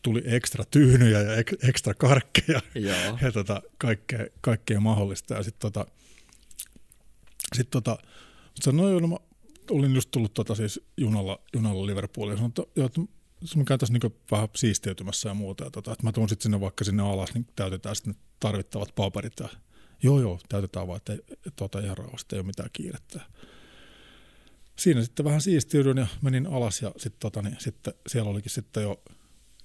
tuli 0.03 0.23
ekstra 0.25 0.65
tyynyjä 0.65 1.23
ja 1.23 1.37
ek, 1.37 1.53
ekstra 1.69 1.95
karkkeja 1.95 2.61
Joo. 2.75 3.19
ja 3.23 3.33
tota, 3.33 3.63
kaikkea, 3.79 4.27
kaikkea 4.41 4.81
mahdollista. 4.81 5.35
Ja 5.35 5.43
sitten 5.43 5.73
tota, 5.73 5.87
sit 7.57 7.71
tota, 7.71 7.99
sanoin, 8.61 9.03
no, 9.03 9.09
mä 9.09 9.17
olin 9.71 9.95
just 9.95 10.11
tullut 10.11 10.35
tota, 10.35 10.55
siis 10.55 10.81
junalla, 10.97 11.41
junalla 11.55 11.87
Liverpooliin 11.87 12.33
ja 12.33 12.37
sanoin, 12.37 12.53
että, 12.59 12.85
että 12.87 13.01
mä 13.57 13.65
käyn 13.65 13.81
tässä 13.81 13.93
niin 13.93 14.15
vähän 14.31 14.49
siisteytymässä 14.57 15.29
ja 15.29 15.35
muuta. 15.35 15.65
Ja 15.65 15.71
tota, 15.71 15.93
että 15.93 16.05
mä 16.05 16.13
tuun 16.13 16.29
sitten 16.29 16.43
sinne 16.43 16.61
vaikka 16.61 16.85
sinne 16.85 17.03
alas, 17.03 17.35
niin 17.35 17.47
täytetään 17.57 17.97
sitten 17.97 18.15
tarvittavat 18.41 18.95
paperit. 18.95 19.41
Ja, 19.41 19.49
joo, 20.03 20.21
joo, 20.21 20.41
täytetään 20.49 20.87
vaan, 20.87 20.97
että 20.97 21.17
tota, 21.57 21.81
ihan 21.81 21.99
rauhasta 21.99 22.37
ei 22.37 22.41
ole 22.41 22.47
mitään 22.47 22.71
kiirettä. 22.73 23.21
Siinä 24.79 25.03
sitten 25.03 25.25
vähän 25.25 25.41
siistiydyin 25.41 25.97
ja 25.97 26.07
menin 26.23 26.47
alas 26.47 26.83
ja 26.83 26.93
sitten 26.97 27.21
tota, 27.21 27.43
niin, 27.43 27.57
sitten 27.59 27.95
siellä 28.07 28.31
olikin 28.31 28.51
sitten 28.51 28.83
jo 28.83 29.03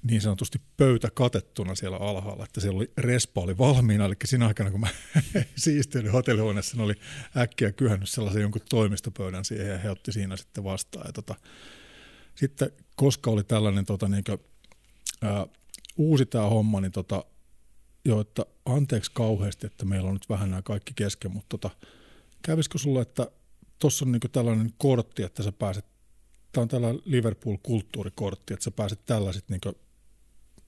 niin 0.04 0.22
sanotusti 0.22 0.62
pöytä 0.78 1.10
katettuna 1.14 1.76
siellä 1.76 1.98
alhaalla, 1.98 2.44
että 2.44 2.62
siellä 2.62 2.78
oli 2.78 2.92
respa 2.98 3.42
oli 3.42 3.58
valmiina, 3.58 4.06
eli 4.06 4.16
siinä 4.26 4.48
aikana 4.48 4.72
kun 4.72 4.80
mä 4.80 4.88
siistiydyin 5.56 6.12
hotellihuoneessa, 6.12 6.84
oli 6.84 6.94
äkkiä 7.38 7.72
kyhännyt 7.72 8.10
sellaisen 8.10 8.42
jonkun 8.42 8.62
toimistopöydän 8.70 9.46
siihen 9.46 9.68
ja 9.68 9.78
he 9.78 9.90
otti 9.90 10.12
siinä 10.12 10.38
sitten 10.38 10.64
vastaan. 10.64 11.08
Ja 11.08 11.14
tota, 11.14 11.36
sitten 12.36 12.72
koska 12.96 13.32
oli 13.32 13.44
tällainen 13.44 13.86
tota, 13.86 14.08
niin 14.08 14.24
kuin, 14.24 14.40
ää, 15.22 15.48
uusi 15.98 16.26
tämä 16.26 16.50
homma, 16.50 16.82
niin 16.82 16.92
tota, 16.92 17.26
jo, 18.06 18.20
että 18.20 18.46
anteeksi 18.66 19.12
kauheasti, 19.14 19.68
että 19.68 19.86
meillä 19.86 20.08
on 20.08 20.14
nyt 20.14 20.30
vähän 20.30 20.50
nämä 20.50 20.62
kaikki 20.62 20.94
kesken, 20.96 21.32
mutta 21.32 21.58
tota, 21.58 21.70
kävisikö 22.42 22.78
sulle, 22.78 23.02
että 23.02 23.32
tuossa 23.80 24.06
on 24.06 24.12
niin 24.12 24.22
tällainen 24.32 24.74
kortti, 24.78 25.24
että 25.24 25.44
sä 25.44 25.52
pääset, 25.52 25.86
tämä 26.52 26.62
on 26.62 26.68
tällainen 26.68 27.02
Liverpool-kulttuurikortti, 27.06 28.54
että 28.54 28.64
sä 28.64 28.72
pääset 28.72 29.06
tällaiset 29.06 29.50
niin 29.50 29.62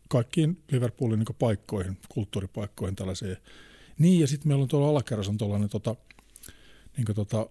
kaikkiin 0.10 0.64
Liverpoolin 0.72 1.20
niin 1.20 1.36
paikkoihin, 1.40 1.98
kulttuuripaikkoihin 2.10 2.96
tällaisiin. 2.96 3.38
Niin, 4.00 4.20
ja 4.20 4.28
sitten 4.28 4.48
meillä 4.48 4.62
on 4.62 4.68
tuolla 4.68 4.90
alakerrassa 4.90 5.32
on 5.32 5.38
tuollainen 5.38 5.70
tota, 5.70 5.96
niin 6.98 7.16
tota, 7.16 7.50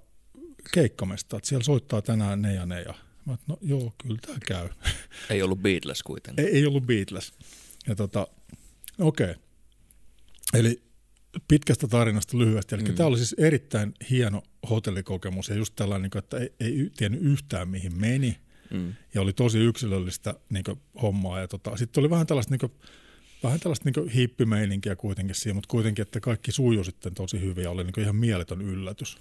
keikkamesta, 0.73 1.37
että 1.37 1.49
siellä 1.49 1.65
soittaa 1.65 2.03
tänään 2.03 2.43
ne 2.43 2.55
ja 2.55 2.67
ne. 2.67 2.83
Ja 2.83 2.95
mä 3.27 3.35
että 3.35 3.47
no 3.49 3.59
joo, 3.63 3.93
kyllä 4.03 4.19
tämä 4.23 4.39
käy. 4.47 4.69
Ei 5.31 5.43
ollut 5.43 5.63
Beatles 5.63 6.03
kuitenkaan. 6.03 6.49
Ei, 6.49 6.55
ei 6.55 6.67
ollut 6.67 6.87
Beatles. 6.87 7.33
Ja 7.87 7.95
tota, 7.95 8.27
okei. 8.99 9.31
Okay. 9.31 9.43
Eli 10.55 10.83
pitkästä 11.49 11.89
tarinasta 11.89 12.39
lyhyesti. 12.39 12.75
Eli 12.75 12.83
mm. 12.83 12.95
tämä 12.95 13.07
oli 13.07 13.17
siis 13.17 13.35
erittäin 13.39 13.95
hieno 14.11 14.43
hotellikokemus 14.71 15.49
ja 15.49 15.55
just 15.55 15.77
tällainen, 15.77 16.11
niin 16.15 16.25
että 16.25 16.37
ei, 16.39 16.53
ei 16.61 16.91
tiennyt 16.97 17.23
yhtään 17.23 17.69
mihin 17.69 18.01
meni. 18.01 18.39
Mm. 18.71 18.95
Ja 19.15 19.21
oli 19.21 19.33
tosi 19.33 19.59
yksilöllistä 19.59 20.35
niin 20.51 20.65
kuin, 20.65 20.81
hommaa. 21.03 21.41
Ja 21.41 21.49
tota, 21.49 21.77
sitten 21.77 22.01
oli 22.01 22.11
vähän 22.11 22.27
tällaista, 22.27 22.51
niin 22.51 22.61
kuin, 22.61 22.73
vähän 23.47 23.61
tällaista 23.61 23.91
niin 23.91 24.09
hippimeininkiä 24.09 24.97
kuitenkin 24.97 25.35
siinä, 25.35 25.55
mutta 25.55 25.71
kuitenkin, 25.71 26.03
että 26.03 26.21
kaikki 26.21 26.53
sujuu 26.53 26.85
sitten 26.85 27.15
tosi 27.15 27.41
hyvin 27.41 27.65
ja 27.65 27.71
oli 27.71 27.85
niin 27.85 28.01
ihan 28.01 28.17
mieletön 28.17 28.63
yllätys. 28.63 29.19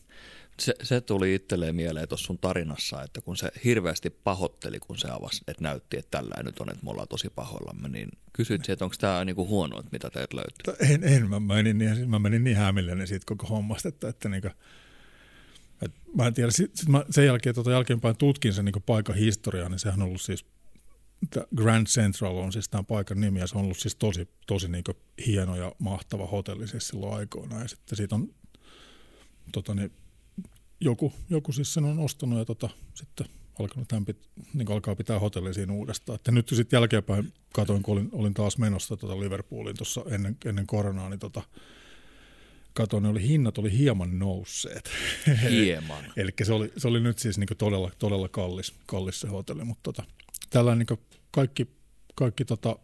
Se, 0.59 0.75
se 0.83 1.01
tuli 1.01 1.35
itselleen 1.35 1.75
mieleen 1.75 2.07
tuossa 2.07 2.25
sun 2.25 2.37
tarinassa, 2.37 3.03
että 3.03 3.21
kun 3.21 3.37
se 3.37 3.51
hirveästi 3.63 4.09
pahotteli, 4.09 4.79
kun 4.79 4.97
se 4.97 5.07
avasi, 5.07 5.43
että 5.47 5.63
näytti, 5.63 5.97
että 5.97 6.17
tällä 6.17 6.43
nyt 6.43 6.59
on, 6.59 6.69
että 6.69 6.83
me 6.83 6.91
ollaan 6.91 7.07
tosi 7.07 7.29
pahoillamme, 7.35 7.89
niin 7.89 8.09
kysyit 8.33 8.69
että 8.69 8.85
onko 8.85 8.95
tämä 8.99 9.25
niinku 9.25 9.47
huono, 9.47 9.79
että 9.79 9.91
mitä 9.91 10.09
teet 10.09 10.33
löytyy? 10.33 10.93
En, 10.93 11.03
en 11.03 11.29
mä, 11.29 11.39
menin 11.39 11.77
niin, 11.77 12.09
mä 12.09 12.19
menin 12.19 12.43
niin 12.43 12.57
hämilläni 12.57 13.07
siitä 13.07 13.25
koko 13.25 13.47
hommasta, 13.47 13.89
että, 13.89 14.09
että 14.09 14.29
niinku, 14.29 14.49
et 15.81 15.91
mä 16.15 16.27
en 16.27 16.33
tiedä, 16.33 16.51
sit, 16.51 16.75
sit 16.75 16.89
mä 16.89 17.05
sen 17.09 17.25
jälkeen, 17.25 17.55
tota 17.55 17.71
jälkeenpäin 17.71 18.17
tutkin 18.17 18.53
sen 18.53 18.65
niin 18.65 18.83
paikan 18.85 19.15
historiaa, 19.15 19.69
niin 19.69 19.79
sehän 19.79 20.01
on 20.01 20.07
ollut 20.07 20.21
siis, 20.21 20.45
Grand 21.55 21.87
Central 21.87 22.37
on 22.37 22.51
siis 22.51 22.69
tämän 22.69 22.85
paikan 22.85 23.21
nimi, 23.21 23.39
ja 23.39 23.47
se 23.47 23.57
on 23.57 23.63
ollut 23.63 23.79
siis 23.79 23.95
tosi, 23.95 24.27
tosi 24.47 24.67
niin 24.67 24.83
hieno 25.25 25.55
ja 25.55 25.71
mahtava 25.79 26.27
hotelli 26.27 26.67
siis 26.67 26.87
silloin 26.87 27.13
aikoina, 27.13 27.61
ja 27.61 27.67
sitten 27.67 27.97
siitä 27.97 28.15
on 28.15 28.33
tota 29.51 29.73
niin, 29.75 29.91
joku, 30.79 31.13
joku 31.29 31.51
siis 31.51 31.73
sen 31.73 31.85
on 31.85 31.99
ostanut 31.99 32.39
ja 32.39 32.45
tota, 32.45 32.69
sitten 32.93 33.27
alkanut 33.59 33.87
tämän 33.87 34.05
pit, 34.05 34.29
niin 34.53 34.71
alkaa 34.71 34.95
pitää 34.95 35.19
hotelli 35.19 35.53
siinä 35.53 35.73
uudestaan. 35.73 36.15
Että 36.15 36.31
nyt 36.31 36.49
sitten 36.49 36.77
jälkeenpäin 36.77 37.33
katoin, 37.53 37.83
kun 37.83 37.93
olin, 37.93 38.09
olin 38.11 38.33
taas 38.33 38.57
menossa 38.57 38.97
tota 38.97 39.19
Liverpooliin 39.19 39.77
tuossa 39.77 40.01
ennen, 40.09 40.37
ennen 40.45 40.67
koronaa, 40.67 41.09
niin 41.09 41.19
tota, 41.19 41.41
katoin, 42.73 43.03
niin 43.03 43.11
oli, 43.11 43.27
hinnat 43.27 43.57
oli 43.57 43.77
hieman 43.77 44.19
nousseet. 44.19 44.89
Hieman. 45.49 46.05
Eli 46.17 46.31
se 46.43 46.53
oli, 46.53 46.71
se 46.77 46.87
oli 46.87 46.99
nyt 46.99 47.19
siis 47.19 47.37
niin 47.37 47.47
todella, 47.57 47.91
todella 47.99 48.29
kallis, 48.29 48.73
kallis 48.85 49.19
se 49.19 49.27
hotelli, 49.27 49.63
mutta 49.63 49.83
tota, 49.83 50.03
tällainen 50.49 50.85
niin 50.89 50.99
kaikki, 51.31 51.67
kaikki 52.15 52.45
tota, 52.45 52.75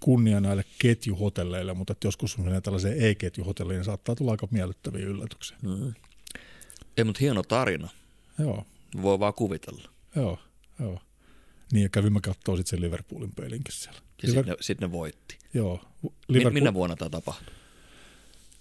kunnia 0.00 0.40
näille 0.40 0.64
ketjuhotelleille, 0.78 1.74
mutta 1.74 1.92
että 1.92 2.06
joskus 2.06 2.38
menee 2.38 2.60
tällaiseen 2.60 2.98
ei-ketjuhotelliin, 2.98 3.76
niin 3.76 3.84
saattaa 3.84 4.14
tulla 4.14 4.30
aika 4.30 4.48
miellyttäviä 4.50 5.06
yllätyksiä. 5.06 5.56
Mm. 5.62 5.94
Ei, 6.96 7.04
mutta 7.04 7.18
hieno 7.20 7.42
tarina. 7.42 7.88
Joo. 8.38 8.66
Voi 9.02 9.18
vaan 9.20 9.34
kuvitella. 9.34 9.90
Joo, 10.16 10.38
joo. 10.80 10.98
Niin, 11.72 11.82
ja 11.82 11.88
kävimme 11.88 12.20
katsoa 12.20 12.56
sitten 12.56 12.70
sen 12.70 12.80
Liverpoolin 12.80 13.32
pelinkin 13.34 13.74
siellä. 13.74 14.00
Ja 14.22 14.28
Liver... 14.28 14.44
sitten 14.44 14.52
ne, 14.52 14.56
sit 14.60 14.80
ne 14.80 14.92
voitti. 14.92 15.38
Joo. 15.54 15.84
Liverpool... 16.28 16.52
Minä 16.52 16.74
vuonna 16.74 16.96
tämä 16.96 17.10
tapahtui? 17.10 17.54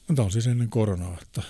No, 0.07 0.15
tämä 0.15 0.25
on 0.25 0.31
siis 0.31 0.47
ennen 0.47 0.69
koronaa, 0.69 1.17
että 1.21 1.41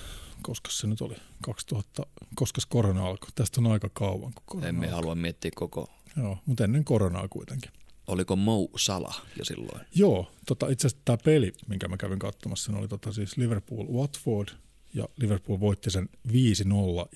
koska 0.41 0.71
se 0.71 0.87
nyt 0.87 1.01
oli 1.01 1.15
2000, 1.41 2.05
koska 2.35 2.61
korona 2.69 3.05
alkoi. 3.05 3.29
Tästä 3.35 3.61
on 3.61 3.71
aika 3.71 3.89
kauan, 3.93 4.33
kun 4.33 4.43
korona 4.45 4.67
Emme 4.67 4.85
alkoi. 4.85 4.95
halua 4.95 5.15
miettiä 5.15 5.51
koko... 5.55 5.87
Joo, 6.17 6.37
mutta 6.45 6.63
ennen 6.63 6.83
koronaa 6.83 7.27
kuitenkin. 7.27 7.71
Oliko 8.07 8.35
Mo 8.35 8.69
Sala 8.77 9.13
jo 9.37 9.45
silloin? 9.45 9.85
Joo, 9.95 10.31
tota, 10.45 10.67
itse 10.69 10.87
asiassa 10.87 11.03
tämä 11.05 11.17
peli, 11.25 11.53
minkä 11.67 11.87
mä 11.87 11.97
kävin 11.97 12.19
katsomassa, 12.19 12.77
oli 12.77 12.87
tota, 12.87 13.11
siis 13.11 13.37
Liverpool-Watford, 13.37 14.55
ja 14.93 15.05
Liverpool 15.17 15.59
voitti 15.59 15.91
sen 15.91 16.09
5-0 16.27 16.31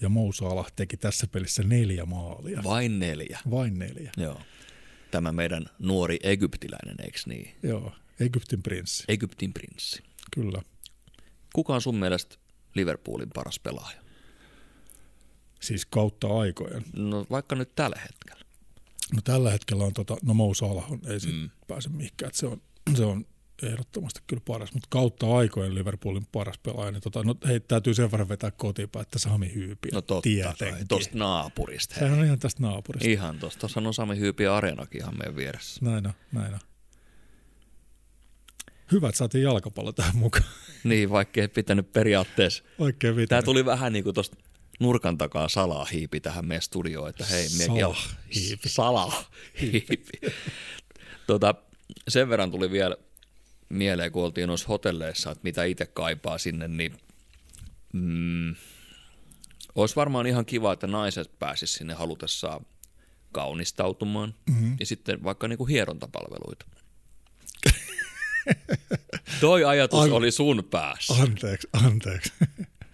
ja 0.02 0.10
Mo 0.10 0.32
Salah 0.32 0.72
teki 0.76 0.98
tässä 0.98 1.28
pelissä 1.28 1.64
neljä 1.64 2.06
maalia. 2.06 2.62
Vain 2.64 3.00
neljä. 3.00 3.40
Vain 3.52 3.80
neljä. 3.80 4.12
Joo. 4.18 4.42
Tämä 5.12 5.32
meidän 5.32 5.66
nuori 5.80 6.20
egyptiläinen, 6.24 6.96
eikö 7.00 7.20
niin? 7.26 7.56
Joo, 7.64 7.94
Egyptin 8.20 8.64
prinssi. 8.64 9.04
Egyptin 9.08 9.54
prinssi. 9.54 10.04
Kyllä. 10.32 10.62
Kuka 11.54 11.76
on 11.76 11.82
sun 11.82 11.96
mielestä 11.96 12.36
Liverpoolin 12.76 13.30
paras 13.34 13.60
pelaaja? 13.60 14.02
Siis 15.62 15.86
kautta 15.86 16.28
aikojen. 16.28 16.84
No 16.96 17.26
vaikka 17.30 17.56
nyt 17.56 17.76
tällä 17.76 18.00
hetkellä. 18.00 18.45
No 19.14 19.22
tällä 19.24 19.52
hetkellä 19.52 19.84
on, 19.84 19.94
tota, 19.94 20.18
no 20.24 20.34
Mo 20.34 20.54
Salah 20.54 20.92
on, 20.92 21.00
ei 21.08 21.20
siitä 21.20 21.38
Mm. 21.38 21.50
pääse 21.68 21.90
mihinkään, 21.90 22.28
että 22.28 22.40
se 22.40 22.48
on, 22.48 22.62
se 22.96 23.06
on 23.06 23.26
ehdottomasti 23.64 24.20
kyllä 24.28 24.42
paras, 24.48 24.74
mutta 24.74 24.88
kautta 24.90 25.38
aikojen 25.38 25.76
Liverpoolin 25.76 26.28
paras 26.32 26.58
pelaaja, 26.58 26.92
niin 26.92 27.02
tota, 27.02 27.24
no 27.24 27.36
hei, 27.48 27.60
täytyy 27.60 27.94
sen 27.94 28.12
verran 28.12 28.30
vetää 28.30 28.52
kotiinpäin, 28.52 29.02
että 29.02 29.20
Sami 29.20 29.52
Hyypi 29.56 29.90
No 29.94 30.02
totta 30.02 30.22
tietenkin. 30.22 30.88
tosta 30.88 31.18
naapurista. 31.18 31.96
Sehän 31.96 32.20
on 32.20 32.26
ihan 32.26 32.40
tästä 32.40 32.62
naapurista. 32.64 33.10
Ihan 33.10 33.40
tosta. 33.40 33.60
Tuossa 33.60 33.80
on 33.80 33.94
Sami 33.94 34.20
Hyypi 34.20 34.46
Areenakin 34.48 35.02
ihan 35.02 35.18
meidän 35.18 35.36
vieressä. 35.36 35.86
Näin 35.86 36.08
on, 36.08 36.14
näin 36.32 36.54
on. 36.54 36.60
Hyvä, 38.92 39.10
että 39.10 39.18
saatiin 39.18 39.44
jalkapallo 39.44 39.92
tähän 39.92 40.16
mukaan. 40.16 40.46
Niin, 40.84 41.10
vaikka 41.10 41.42
ei 41.42 41.48
pitänyt 41.48 41.92
periaatteessa. 41.94 42.64
Oikein 42.80 43.14
Tämä 43.14 43.22
vitaan. 43.22 43.44
tuli 43.44 43.66
vähän 43.66 43.94
niin 43.94 44.04
kuin 44.04 44.14
tuosta 44.14 44.38
nurkan 44.80 45.18
takaa 45.18 45.50
salaa 45.50 45.86
hiipi 45.86 46.20
tähän 46.20 46.48
meidän 46.48 46.62
studioon, 46.62 47.10
että 47.10 47.26
hei, 47.26 47.50
Salah 47.50 47.80
joo, 47.80 47.96
hiipi. 48.36 48.70
Salaa 48.70 49.24
hiipi. 49.62 49.98
tota, 51.28 51.56
sen 52.08 52.30
verran 52.30 52.52
tuli 52.52 52.72
vielä 52.72 52.98
mieleen, 53.70 54.12
kun 54.12 54.24
oltiin 54.24 54.48
noissa 54.48 54.68
hotelleissa, 54.68 55.32
että 55.32 55.44
mitä 55.44 55.64
itse 55.64 55.86
kaipaa 55.86 56.38
sinne, 56.38 56.68
niin 56.68 56.98
mm, 57.94 58.56
olisi 59.76 59.96
varmaan 59.96 60.28
ihan 60.28 60.46
kiva, 60.46 60.74
että 60.74 60.88
naiset 60.88 61.40
pääsis 61.40 61.74
sinne 61.74 61.94
halutessaan 61.94 62.66
kaunistautumaan 63.32 64.34
mm-hmm. 64.50 64.78
ja 64.80 64.86
sitten 64.86 65.24
vaikka 65.24 65.48
niinku 65.48 65.66
hierontapalveluita. 65.66 66.66
Toi 69.42 69.66
ajatus 69.66 70.00
An- 70.00 70.12
oli 70.12 70.32
sun 70.32 70.68
päässä. 70.72 71.14
Anteeksi, 71.14 71.68
anteeksi. 71.74 72.34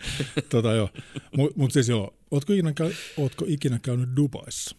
tota 0.50 0.74
joo. 0.74 0.90
Mutta 1.38 1.60
mut 1.60 1.72
siis 1.72 1.90
joo, 1.90 2.18
ootko 2.32 2.54
ikinä, 2.54 2.74
käy, 2.74 2.94
ootko 3.18 3.46
ikinä 3.48 3.80
käynyt 3.80 4.10
Dubaissa? 4.16 4.76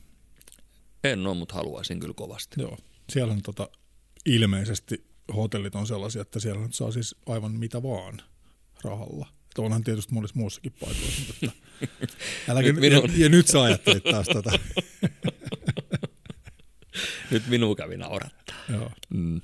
En 1.04 1.26
ole, 1.26 1.36
mutta 1.36 1.54
haluaisin 1.54 2.00
kyllä 2.00 2.14
kovasti. 2.14 2.60
Joo. 2.62 2.78
Siellä 3.12 3.32
on 3.32 3.42
tota, 3.42 3.68
ilmeisesti 4.26 5.04
hotellit 5.36 5.74
on 5.74 5.86
sellaisia, 5.86 6.22
että 6.22 6.40
siellä 6.40 6.62
nyt 6.62 6.74
saa 6.74 6.90
siis 6.90 7.16
aivan 7.26 7.52
mitä 7.52 7.82
vaan 7.82 8.22
rahalla. 8.84 9.26
Että 9.44 9.62
onhan 9.62 9.84
tietysti 9.84 10.14
monissa 10.14 10.36
muussakin 10.38 10.72
paikoissa, 10.80 11.22
mutta 11.26 11.52
äläkin, 12.48 12.74
Nyt 12.74 12.80
minun- 12.84 13.10
ja, 13.10 13.22
ja, 13.22 13.28
nyt 13.28 13.46
sä 13.46 13.62
ajattelit 13.62 14.04
taas 14.04 14.26
tätä. 14.26 14.50
Nyt 17.30 17.46
minua 17.46 17.74
kävi 17.74 17.96
naurattaa. 17.96 18.56
joo. 18.72 18.90
Mm. 19.14 19.40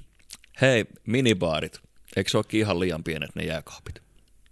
Hei, 0.60 0.84
minibaarit. 1.06 1.80
Eikö 2.16 2.30
se 2.30 2.36
olekin 2.36 2.60
ihan 2.60 2.80
liian 2.80 3.04
pienet 3.04 3.34
ne 3.34 3.44
jääkaapit? 3.44 4.02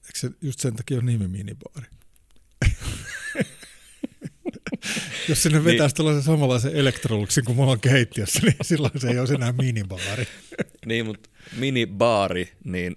Eikö 0.06 0.18
se 0.18 0.30
just 0.42 0.60
sen 0.60 0.76
takia 0.76 0.98
on 0.98 1.06
nimi 1.06 1.28
minibaari? 1.28 1.86
Jos 5.28 5.42
sinne 5.42 5.64
vetäisi 5.64 5.82
niin. 5.82 5.96
tällaisen 5.96 6.22
samanlaisen 6.22 6.76
elektroluksin 6.76 7.44
kuin 7.44 7.56
mulla 7.56 7.72
on 7.72 7.80
keittiössä, 7.80 8.40
niin 8.42 8.56
silloin 8.68 9.00
se 9.00 9.08
ei 9.08 9.18
olisi 9.18 9.34
enää 9.34 9.52
minibaari. 9.52 10.26
Niin, 10.86 11.06
mutta 11.06 11.30
minibaari, 11.56 12.52
niin 12.64 12.96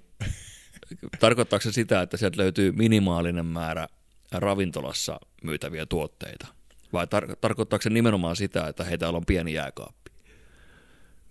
tarkoittaako 1.19 1.63
se 1.63 1.71
sitä, 1.71 2.01
että 2.01 2.17
sieltä 2.17 2.37
löytyy 2.37 2.71
minimaalinen 2.71 3.45
määrä 3.45 3.87
ravintolassa 4.31 5.19
myytäviä 5.43 5.85
tuotteita? 5.85 6.47
Vai 6.93 7.05
tar- 7.05 7.35
tarkoittaako 7.41 7.83
se 7.83 7.89
nimenomaan 7.89 8.35
sitä, 8.35 8.67
että 8.67 8.83
hei, 8.83 8.97
täällä 8.97 9.17
on 9.17 9.25
pieni 9.25 9.53
jääkaappi? 9.53 10.11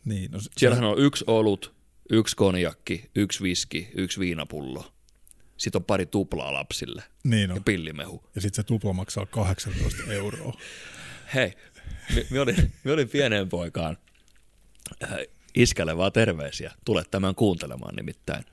Niin, 0.04 0.30
no, 0.30 0.38
Siellähän 0.56 0.84
on 0.84 0.98
yksi 0.98 1.24
olut, 1.26 1.74
yksi 2.10 2.36
konjakki, 2.36 3.10
yksi 3.14 3.42
viski, 3.42 3.88
yksi 3.94 4.20
viinapullo. 4.20 4.92
Sitten 5.58 5.80
on 5.80 5.84
pari 5.84 6.06
tuplaa 6.06 6.52
lapsille 6.52 7.02
niin 7.24 7.48
ja 7.50 7.54
on. 7.54 7.64
pillimehu. 7.64 8.24
Ja 8.34 8.40
sitten 8.40 8.56
se 8.56 8.66
tupla 8.66 8.92
maksaa 8.92 9.26
18 9.26 10.12
euroa. 10.12 10.60
Hei, 11.34 11.52
me, 12.30 12.40
olin, 12.40 12.72
me 12.84 12.92
olin 12.92 13.08
pieneen 13.08 13.48
poikaan 13.48 13.96
äh, 15.04 15.10
iskälle 15.54 15.96
vaan 15.96 16.12
terveisiä. 16.12 16.72
Tule 16.84 17.04
tämän 17.10 17.34
kuuntelemaan 17.34 17.94
nimittäin. 17.96 18.44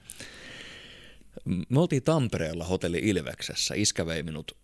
Me 1.46 1.80
oltiin 1.80 2.04
Tampereella 2.04 2.64
hotelli 2.64 3.00
Ilveksessä. 3.04 3.76
Iskä 3.76 4.06
vei 4.06 4.24
minut 4.24 4.58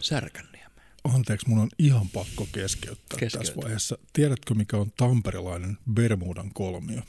Särkänniemeen. 0.00 0.70
Anteeksi, 1.14 1.48
mun 1.48 1.58
on 1.58 1.68
ihan 1.78 2.08
pakko 2.08 2.48
keskeyttää 2.52 3.18
Keskeytä. 3.18 3.38
tässä 3.38 3.62
vaiheessa. 3.62 3.98
Tiedätkö, 4.12 4.54
mikä 4.54 4.76
on 4.76 4.92
tamperelainen 4.96 5.78
Bermudan 5.92 6.50
kolmio? 6.54 7.02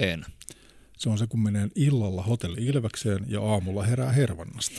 En. 0.00 0.26
Se 0.96 1.08
on 1.08 1.18
se, 1.18 1.26
kun 1.26 1.40
menee 1.42 1.68
illalla 1.74 2.22
hotelli 2.22 2.64
Ilvekseen 2.66 3.24
ja 3.28 3.42
aamulla 3.42 3.82
herää 3.82 4.12
hervannasta. 4.12 4.74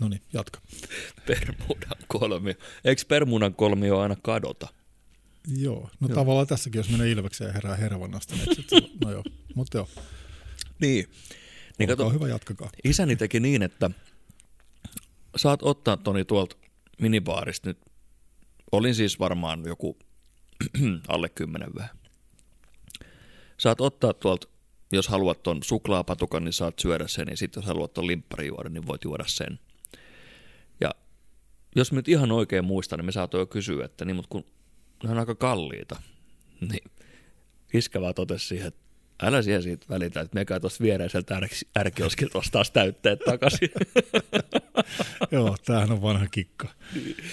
No 0.00 0.08
niin, 0.08 0.22
jatka. 0.32 0.60
Bermudan 1.26 1.98
kolmio. 2.06 2.54
Eikö 2.84 3.02
Bermudan 3.08 3.54
kolmio 3.54 3.98
aina 3.98 4.16
kadota? 4.22 4.68
Joo, 5.56 5.90
no 6.00 6.08
joo. 6.08 6.14
tavallaan 6.14 6.46
tässäkin, 6.46 6.78
jos 6.78 6.88
menee 6.90 7.10
Ilvekseen 7.10 7.48
ja 7.48 7.52
herää 7.52 7.76
hervannasta, 7.76 8.34
niin 8.34 8.56
sit, 8.56 8.68
se- 8.68 8.76
no 9.04 9.10
joo, 9.10 9.22
mutta 9.54 9.78
joo, 9.78 9.88
Niin. 10.80 11.06
Niin 11.78 11.88
kato, 11.88 12.10
hyvä, 12.10 12.28
jatkakaa. 12.28 12.70
isäni 12.84 13.16
teki 13.16 13.40
niin, 13.40 13.62
että 13.62 13.90
saat 15.36 15.62
ottaa 15.62 15.96
Toni 15.96 16.24
tuolta 16.24 16.56
minibaarista 17.00 17.68
nyt. 17.68 17.78
Olin 18.72 18.94
siis 18.94 19.18
varmaan 19.18 19.64
joku 19.66 19.98
alle 21.08 21.28
kymmenen 21.28 21.74
vähän. 21.74 21.96
Saat 23.58 23.80
ottaa 23.80 24.12
tuolta, 24.12 24.48
jos 24.92 25.08
haluat 25.08 25.42
ton 25.42 25.62
suklaapatukan, 25.62 26.44
niin 26.44 26.52
saat 26.52 26.78
syödä 26.78 27.08
sen, 27.08 27.26
ja 27.30 27.36
sitten 27.36 27.60
jos 27.60 27.66
haluat 27.66 27.94
ton 27.94 28.06
limppari 28.06 28.46
juoda, 28.46 28.68
niin 28.68 28.86
voit 28.86 29.04
juoda 29.04 29.24
sen. 29.26 29.58
Ja 30.80 30.90
jos 31.76 31.92
nyt 31.92 32.08
ihan 32.08 32.32
oikein 32.32 32.64
muistan, 32.64 32.98
niin 32.98 33.06
me 33.06 33.12
saatoin 33.12 33.40
jo 33.40 33.46
kysyä, 33.46 33.84
että 33.84 34.04
niin, 34.04 34.16
mutta 34.16 34.28
kun 34.28 34.44
ne 35.04 35.10
on 35.10 35.18
aika 35.18 35.34
kalliita, 35.34 36.02
niin 36.70 36.90
iskä 37.74 38.00
vaan 38.00 38.14
totesi 38.14 38.46
siihen, 38.46 38.66
että 38.68 38.80
älä 39.22 39.42
siihen 39.42 39.62
siitä 39.62 39.86
välitä, 39.90 40.20
että 40.20 40.34
mekää 40.34 40.60
tuosta 40.60 40.84
viereiseltä 40.84 41.40
ärki- 41.40 41.68
ärkioskilta 41.78 42.38
ostaa 42.38 42.62
täytteet 42.72 43.18
takaisin. 43.20 43.70
Joo, 45.32 45.56
tämähän 45.64 45.92
on 45.92 46.02
vanha 46.02 46.26
kikka. 46.26 46.68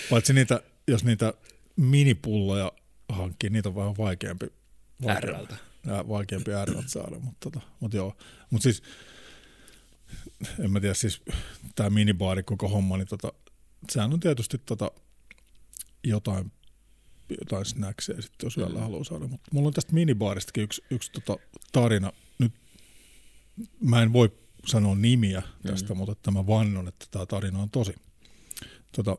Paitsi 0.09 0.33
niitä, 0.33 0.61
jos 0.87 1.03
niitä 1.03 1.33
minipulloja 1.75 2.71
hankkii, 3.09 3.49
niitä 3.49 3.69
on 3.69 3.75
vähän 3.75 3.97
vaikeampi. 3.97 4.45
vaikeampi- 5.03 5.17
Ärrältä. 5.17 5.55
Vaikeampi 5.87 6.53
ärrät 6.53 6.89
saada, 6.89 7.19
mutta, 7.19 7.51
tota, 7.51 7.67
mutta 7.79 7.97
joo. 7.97 8.17
Mutta 8.49 8.63
siis, 8.63 8.83
en 10.59 10.71
mä 10.71 10.79
tiedä, 10.79 10.93
siis 10.93 11.21
tämä 11.75 11.89
minibaari 11.89 12.43
koko 12.43 12.69
homma, 12.69 12.97
niin 12.97 13.07
tota, 13.07 13.33
sehän 13.91 14.13
on 14.13 14.19
tietysti 14.19 14.57
tota, 14.57 14.91
jotain, 16.03 16.51
jotain 17.29 17.65
snackseja 17.65 18.21
sitten, 18.21 18.45
jos 18.47 18.57
yöllä 18.57 18.79
haluaa 18.79 19.03
saada. 19.03 19.27
Mutta 19.27 19.49
mulla 19.53 19.67
on 19.67 19.73
tästä 19.73 19.93
minibaaristakin 19.93 20.63
yksi, 20.63 20.83
yksi 20.89 21.11
tota, 21.11 21.37
tarina. 21.71 22.11
Nyt 22.39 22.53
mä 23.79 24.01
en 24.01 24.13
voi 24.13 24.31
sanoa 24.65 24.95
nimiä 24.95 25.41
tästä, 25.67 25.93
mm. 25.93 25.97
mutta 25.97 26.11
että 26.11 26.31
mä 26.31 26.47
vannon, 26.47 26.87
että 26.87 27.05
tämä 27.11 27.25
tarina 27.25 27.59
on 27.59 27.69
tosi. 27.69 27.95
Tota, 28.95 29.17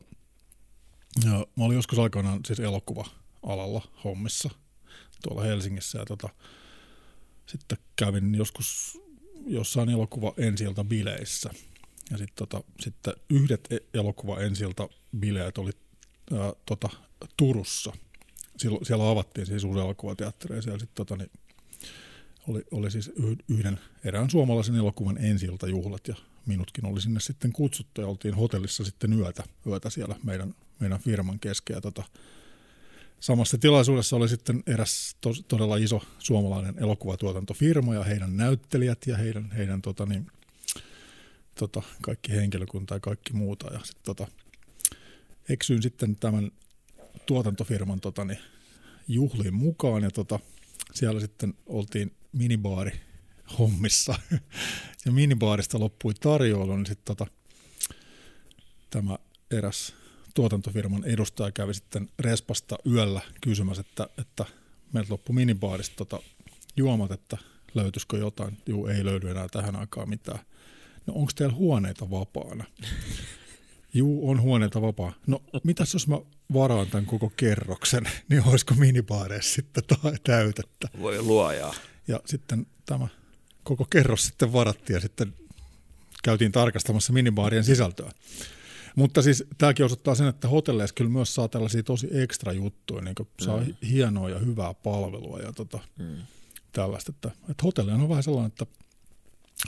ja 1.24 1.46
mä 1.57 1.64
olin 1.64 1.77
joskus 1.77 1.98
aikoinaan 1.98 2.40
siis 2.46 2.61
elokuva-alalla 2.61 3.83
hommissa 4.05 4.50
tuolla 5.29 5.43
Helsingissä 5.43 5.99
ja 5.99 6.05
tota, 6.05 6.29
sitten 7.47 7.79
kävin 7.97 8.35
joskus 8.35 8.99
jossain 9.47 9.91
elokuva 9.91 10.35
ensi 10.37 10.65
bileissä. 10.89 11.51
Ja 12.11 12.19
sit, 12.19 12.35
tota, 12.35 12.63
sitten 12.81 13.15
yhdet 13.31 13.73
e- 13.73 13.99
elokuva 13.99 14.41
ensi 14.41 14.65
bileet 15.19 15.59
oli 15.59 15.71
ää, 16.33 16.53
tota, 16.67 16.89
Turussa. 17.37 17.93
Silloin, 18.57 18.87
siellä 18.87 19.11
avattiin 19.11 19.47
siis 19.47 19.65
uusi 19.65 19.81
elokuvateatteri 19.81 20.57
ja 20.57 20.63
siellä 20.63 20.79
sit, 20.79 20.95
tota, 20.95 21.17
niin, 21.17 21.31
oli, 22.49 22.63
oli 22.71 22.91
siis 22.91 23.09
yh- 23.09 23.39
yhden 23.49 23.81
erään 24.05 24.31
suomalaisen 24.31 24.75
elokuvan 24.75 25.25
ensi 25.25 25.47
juhlat 25.71 26.09
ja 26.09 26.15
minutkin 26.47 26.87
oli 26.87 27.01
sinne 27.01 27.21
sitten 27.21 27.53
kutsuttu 27.53 28.01
ja 28.01 28.07
oltiin 28.07 28.35
hotellissa 28.35 28.85
sitten 28.85 29.13
yötä, 29.13 29.45
yötä 29.67 29.91
siellä 29.91 30.17
meidän, 30.23 30.55
meidän 30.81 31.01
firman 31.01 31.41
kesken. 31.41 31.75
Ja 31.75 31.81
tota, 31.81 32.03
samassa 33.25 33.59
tilaisuudessa 33.59 34.17
oli 34.17 34.29
sitten 34.29 34.63
eräs 34.67 35.17
tos, 35.21 35.45
todella 35.49 35.77
iso 35.77 36.03
suomalainen 36.19 36.79
elokuvatuotantofirma 36.79 37.95
ja 37.95 38.05
heidän 38.05 38.37
näyttelijät 38.37 39.07
ja 39.07 39.17
heidän, 39.17 39.51
heidän 39.51 39.83
tota, 39.83 40.07
niin, 40.07 40.27
tota, 41.55 41.83
kaikki 42.03 42.33
henkilökunta 42.33 42.95
ja 42.95 43.01
kaikki 43.01 43.33
muuta. 43.33 43.73
Ja 43.73 43.81
sit, 43.85 44.03
tota, 44.03 44.29
eksyin 45.49 45.83
sitten 45.83 46.17
tämän 46.17 46.51
tuotantofirman 47.27 48.01
tota, 48.01 48.25
niin, 48.25 48.39
juhliin 49.09 49.55
mukaan 49.55 50.03
ja 50.03 50.11
tota, 50.11 50.41
siellä 50.95 51.21
sitten 51.21 51.55
oltiin 51.67 52.13
minibaari 52.33 53.01
hommissa. 53.59 54.15
ja 55.07 55.13
minibaarista 55.13 55.81
loppui 55.81 56.15
tarjoulu, 56.15 56.77
niin 56.77 56.87
sitten 56.87 57.17
tota, 57.17 57.27
tämä 58.91 59.19
eräs 59.51 59.95
tuotantofirman 60.35 61.05
edustaja 61.05 61.53
kävi 61.53 61.75
sitten 61.75 62.09
Respasta 62.18 62.79
yöllä 62.87 63.20
kysymässä, 63.40 63.81
että, 63.81 64.09
että 64.18 64.44
meiltä 64.92 65.12
loppui 65.12 65.35
minibaarista 65.35 65.97
tota 65.97 66.23
juomat, 66.77 67.11
että 67.11 67.38
löytyisikö 67.75 68.18
jotain. 68.18 68.59
Juu, 68.66 68.87
ei 68.87 69.05
löydy 69.05 69.31
enää 69.31 69.49
tähän 69.49 69.77
aikaan 69.77 70.09
mitään. 70.09 70.38
No 71.07 71.14
onko 71.14 71.33
teillä 71.35 71.55
huoneita 71.55 72.11
vapaana? 72.11 72.64
Juu, 73.94 74.31
on 74.31 74.40
huoneita 74.40 74.83
vapaa. 74.83 75.12
No 75.27 75.42
mitäs 75.64 75.92
jos 75.92 76.09
mä 76.09 76.18
varaan 76.53 76.87
tämän 76.87 77.07
koko 77.07 77.33
kerroksen, 77.37 78.05
niin 78.29 78.42
olisiko 78.47 78.75
minibaareissa 78.75 79.55
sitten 79.55 79.85
täytettä? 80.25 80.88
Voi 81.01 81.23
luojaa. 81.23 81.75
Ja 82.09 82.20
sitten 82.25 82.66
tämä 82.87 83.09
koko 83.62 83.85
kerros 83.85 84.25
sitten 84.25 84.53
varattiin 84.53 84.94
ja 84.94 85.01
sitten 85.01 85.35
käytiin 86.23 86.53
tarkastamassa 86.53 87.12
minibaarien 87.12 87.64
sisältöä. 87.64 88.11
Mutta 88.95 89.23
siis 89.23 89.45
tämäkin 89.59 89.85
osoittaa 89.85 90.15
sen, 90.15 90.27
että 90.29 90.49
hotelleissa 90.49 90.95
kyllä 90.95 91.11
myös 91.11 91.35
saa 91.35 91.49
tällaisia 91.49 91.83
tosi 91.83 92.09
ekstra 92.13 92.53
juttuja, 92.53 93.03
niin 93.03 93.15
kuin 93.15 93.29
saa 93.41 93.61
mm. 93.61 93.75
hienoa 93.89 94.31
ja 94.31 94.39
hyvää 94.39 94.75
palvelua 94.75 95.39
ja 95.39 95.53
tota, 95.53 95.79
mm. 95.99 96.17
tällaista. 96.73 97.13
Että, 97.13 97.31
että 97.51 97.63
hotelli 97.63 97.93
on 97.93 98.09
vähän 98.09 98.23
sellainen, 98.23 98.49
että 98.49 98.67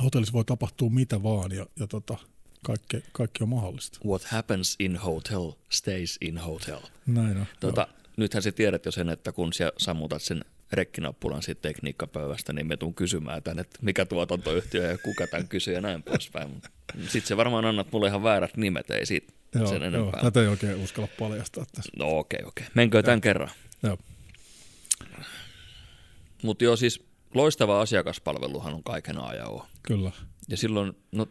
hotellissa 0.02 0.32
voi 0.32 0.44
tapahtua 0.44 0.90
mitä 0.90 1.22
vaan 1.22 1.52
ja, 1.52 1.66
ja 1.80 1.86
tota, 1.86 2.16
kaikki, 2.64 3.04
kaikki 3.12 3.42
on 3.42 3.48
mahdollista. 3.48 3.98
What 4.06 4.24
happens 4.24 4.76
in 4.78 4.96
hotel 4.96 5.52
stays 5.68 6.18
in 6.20 6.38
hotel. 6.38 6.80
Näin 7.06 7.36
on. 7.36 7.46
Tota, 7.60 7.88
nythän 8.16 8.42
sä 8.42 8.52
tiedät 8.52 8.84
jo 8.84 8.92
sen, 8.92 9.08
että 9.08 9.32
kun 9.32 9.52
sä 9.52 9.72
sammutat 9.78 10.22
sen 10.22 10.44
rekkinappulan 10.72 11.42
siitä 11.42 11.62
tekniikkapöydästä, 11.62 12.52
niin 12.52 12.66
me 12.66 12.76
tuun 12.76 12.94
kysymään 12.94 13.42
tämän, 13.42 13.58
että 13.58 13.78
mikä 13.82 14.04
tuotantoyhtiö 14.04 14.90
ja 14.90 14.98
kuka 14.98 15.26
tämän 15.26 15.48
kysyy 15.48 15.74
ja 15.74 15.80
näin 15.80 16.02
poispäin. 16.02 16.62
Sitten 17.00 17.26
se 17.26 17.36
varmaan 17.36 17.64
annat 17.64 17.92
mulle 17.92 18.08
ihan 18.08 18.22
väärät 18.22 18.56
nimet, 18.56 18.90
ei 18.90 19.06
siitä 19.06 19.32
joo, 19.54 19.66
sen 19.66 19.82
enempää. 19.82 20.20
Joo, 20.22 20.30
tätä 20.30 20.40
ei 20.40 20.46
oikein 20.46 20.74
uskalla 20.84 21.08
paljastaa 21.18 21.64
tässä. 21.74 21.92
No 21.98 22.18
okei, 22.18 22.38
okay, 22.38 22.48
okei. 22.48 22.64
Okay. 22.64 22.72
Menkö 22.74 23.02
tämän 23.02 23.20
kerran? 23.20 23.50
Joo. 23.82 23.98
Mutta 26.42 26.64
joo, 26.64 26.76
siis 26.76 27.06
loistava 27.34 27.80
asiakaspalveluhan 27.80 28.74
on 28.74 28.82
kaiken 28.82 29.18
ajan 29.18 29.62
Kyllä. 29.82 30.12
Ja 30.48 30.56
silloin, 30.56 30.92
no, 31.12 31.28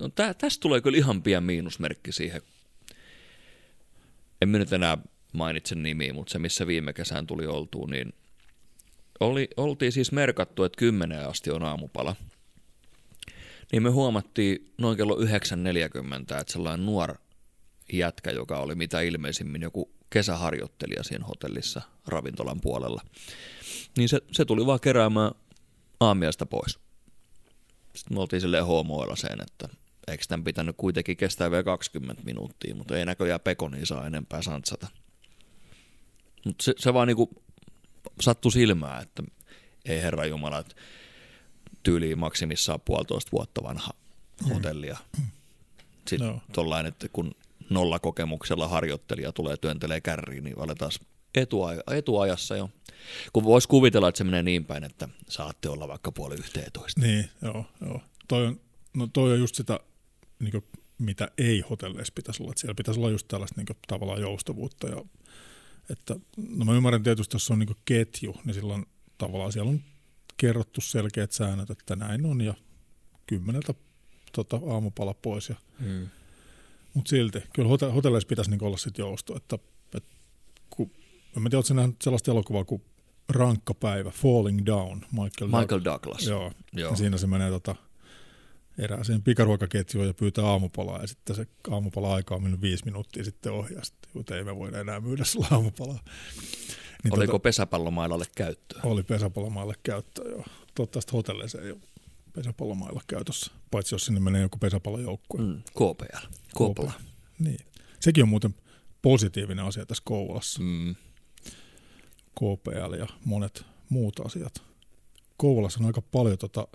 no 0.00 0.08
tä, 0.08 0.34
tästä 0.34 0.60
tulee 0.60 0.80
kyllä 0.80 0.98
ihan 0.98 1.22
pian 1.22 1.44
miinusmerkki 1.44 2.12
siihen. 2.12 2.42
En 4.42 4.52
nyt 4.52 4.72
enää 4.72 4.98
mainitse 5.32 5.74
nimiä, 5.74 6.12
mutta 6.12 6.32
se 6.32 6.38
missä 6.38 6.66
viime 6.66 6.92
kesään 6.92 7.26
tuli 7.26 7.46
oltuun, 7.46 7.90
niin 7.90 8.12
oli, 9.20 9.48
oltiin 9.56 9.92
siis 9.92 10.12
merkattu, 10.12 10.64
että 10.64 10.78
10 10.78 11.28
asti 11.28 11.50
on 11.50 11.62
aamupala. 11.62 12.16
Niin 13.72 13.82
me 13.82 13.90
huomattiin 13.90 14.72
noin 14.78 14.96
kello 14.96 15.16
9.40, 15.16 15.24
että 16.20 16.52
sellainen 16.52 16.86
nuor 16.86 17.14
jätkä, 17.92 18.30
joka 18.30 18.58
oli 18.58 18.74
mitä 18.74 19.00
ilmeisimmin 19.00 19.62
joku 19.62 19.92
kesäharjoittelija 20.10 21.02
siinä 21.02 21.24
hotellissa 21.24 21.82
ravintolan 22.06 22.60
puolella, 22.60 23.02
niin 23.96 24.08
se, 24.08 24.20
se 24.32 24.44
tuli 24.44 24.66
vaan 24.66 24.80
keräämään 24.80 25.30
aamiaista 26.00 26.46
pois. 26.46 26.78
Sitten 27.94 28.16
me 28.16 28.20
oltiin 28.20 28.40
silleen 28.40 28.66
homoilla 28.66 29.16
sen, 29.16 29.40
että 29.40 29.68
eikö 30.08 30.24
tämän 30.28 30.44
pitänyt 30.44 30.76
kuitenkin 30.76 31.16
kestää 31.16 31.50
vielä 31.50 31.62
20 31.62 32.22
minuuttia, 32.24 32.74
mutta 32.74 32.98
ei 32.98 33.04
näköjään 33.04 33.40
pekoni 33.40 33.86
saa 33.86 34.06
enempää 34.06 34.42
santsata. 34.42 34.86
Mutta 36.46 36.64
se, 36.64 36.74
se 36.78 36.94
vaan 36.94 37.08
niinku 37.08 37.42
sattui 38.20 38.52
silmään, 38.52 39.02
että 39.02 39.22
ei 39.84 40.02
herra 40.02 40.26
Jumala, 40.26 40.58
että 40.58 40.74
tyyliin 41.82 42.18
maksimissaan 42.18 42.80
puolitoista 42.80 43.32
vuotta 43.32 43.62
vanha 43.62 43.92
hotellia. 44.54 44.98
Sitten 46.08 46.28
no. 46.28 46.40
tollain, 46.52 46.86
että 46.86 47.08
kun 47.12 47.34
nolla 47.70 47.98
kokemuksella 47.98 48.68
harjoittelija 48.68 49.32
tulee 49.32 49.56
työntelee 49.56 50.00
kärriin, 50.00 50.44
niin 50.44 50.58
aletaan 50.58 50.92
etuaj- 51.38 51.94
etuajassa 51.94 52.56
jo. 52.56 52.70
Kun 53.32 53.44
voisi 53.44 53.68
kuvitella, 53.68 54.08
että 54.08 54.18
se 54.18 54.24
menee 54.24 54.42
niin 54.42 54.64
päin, 54.64 54.84
että 54.84 55.08
saatte 55.28 55.68
olla 55.68 55.88
vaikka 55.88 56.12
puoli 56.12 56.34
yhteentoista. 56.34 57.00
Niin, 57.00 57.30
joo, 57.42 57.64
joo. 57.80 58.02
Toi 58.28 58.46
on, 58.46 58.60
no 58.94 59.08
toi 59.12 59.32
on 59.32 59.38
just 59.38 59.54
sitä, 59.54 59.80
niin 60.38 60.50
kuin, 60.50 60.64
mitä 60.98 61.30
ei 61.38 61.60
hotelleissa 61.60 62.12
pitäisi 62.14 62.42
olla. 62.42 62.52
Että 62.52 62.60
siellä 62.60 62.74
pitäisi 62.74 63.00
olla 63.00 63.10
just 63.10 63.28
tällaista 63.28 63.60
niin 63.60 63.66
kuin, 63.66 63.76
tavallaan 63.88 64.20
joustavuutta 64.20 64.88
ja 64.88 65.04
että, 65.90 66.16
no 66.56 66.64
mä 66.64 66.72
ymmärrän 66.72 67.02
tietysti, 67.02 67.34
jos 67.34 67.50
on 67.50 67.58
niin 67.58 67.76
ketju, 67.84 68.36
niin 68.44 68.54
silloin 68.54 68.86
tavallaan 69.18 69.52
siellä 69.52 69.70
on 69.70 69.80
kerrottu 70.36 70.80
selkeät 70.80 71.32
säännöt, 71.32 71.70
että 71.70 71.96
näin 71.96 72.26
on 72.26 72.40
ja 72.40 72.54
kymmeneltä 73.26 73.74
tota, 74.32 74.60
aamupala 74.70 75.14
pois. 75.14 75.48
Ja, 75.48 75.54
mm. 75.78 76.08
Mutta 76.94 77.08
silti, 77.08 77.42
kyllä 77.52 77.68
hotelleissa 77.94 78.28
pitäisi 78.28 78.50
niin 78.50 78.64
olla 78.64 78.76
sitten 78.76 79.02
jousto, 79.02 79.36
että, 79.36 79.58
että 79.94 80.10
kun, 80.70 80.90
en 81.36 81.42
tiedä, 81.42 81.56
oletko 81.56 81.96
sellaista 82.02 82.30
elokuvaa 82.30 82.64
kuin 82.64 82.82
Rankka 83.28 83.74
päivä, 83.74 84.10
Falling 84.10 84.66
Down, 84.66 85.00
Michael, 85.12 85.60
Michael 85.60 85.80
Douglas. 85.84 86.26
Joo, 86.26 86.52
Joo. 86.72 86.96
siinä 86.96 87.18
se 87.18 87.26
menee 87.26 87.50
tota, 87.50 87.76
erääseen 88.80 89.22
pikaruokaketjuun 89.22 90.06
ja 90.06 90.14
pyytää 90.14 90.44
aamupalaa 90.44 91.00
ja 91.00 91.06
sitten 91.06 91.36
se 91.36 91.46
aamupala-aika 91.70 92.34
on 92.34 92.42
mennyt 92.42 92.60
viisi 92.60 92.84
minuuttia 92.84 93.24
sitten 93.24 93.52
ohi 93.52 93.74
ja 93.74 93.80
sitten 93.84 94.36
ei 94.36 94.44
me 94.44 94.56
voida 94.56 94.80
enää 94.80 95.00
myydä 95.00 95.24
sulla 95.24 95.46
aamupalaa. 95.50 96.00
Niin 97.04 97.14
Oliko 97.14 97.32
tota, 97.32 97.42
pesäpallomailalle 97.42 98.24
käyttöä? 98.34 98.80
Oli 98.84 99.02
pesäpallomailalle 99.02 99.74
käyttöä, 99.82 100.30
joo. 100.30 100.44
Toivottavasti 100.74 101.12
hotelleissa 101.12 101.60
ei 101.60 101.70
ole 101.70 101.80
pesäpallomailla 102.32 103.00
käytössä, 103.06 103.52
paitsi 103.70 103.94
jos 103.94 104.04
sinne 104.04 104.20
menee 104.20 104.42
joku 104.42 104.58
pesäpallojoukkue. 104.58 105.40
Mm, 105.40 105.62
KPL, 105.62 106.26
Kouvola. 106.54 106.92
Niin. 107.38 107.60
Sekin 108.00 108.22
on 108.22 108.28
muuten 108.28 108.54
positiivinen 109.02 109.64
asia 109.64 109.86
tässä 109.86 110.02
Kouvolassa. 110.06 110.62
Mm. 110.62 110.94
KPL 112.34 112.94
ja 112.98 113.06
monet 113.24 113.64
muut 113.88 114.20
asiat. 114.20 114.62
Kouvolassa 115.36 115.80
on 115.80 115.86
aika 115.86 116.02
paljon 116.02 116.38
tota, 116.38 116.68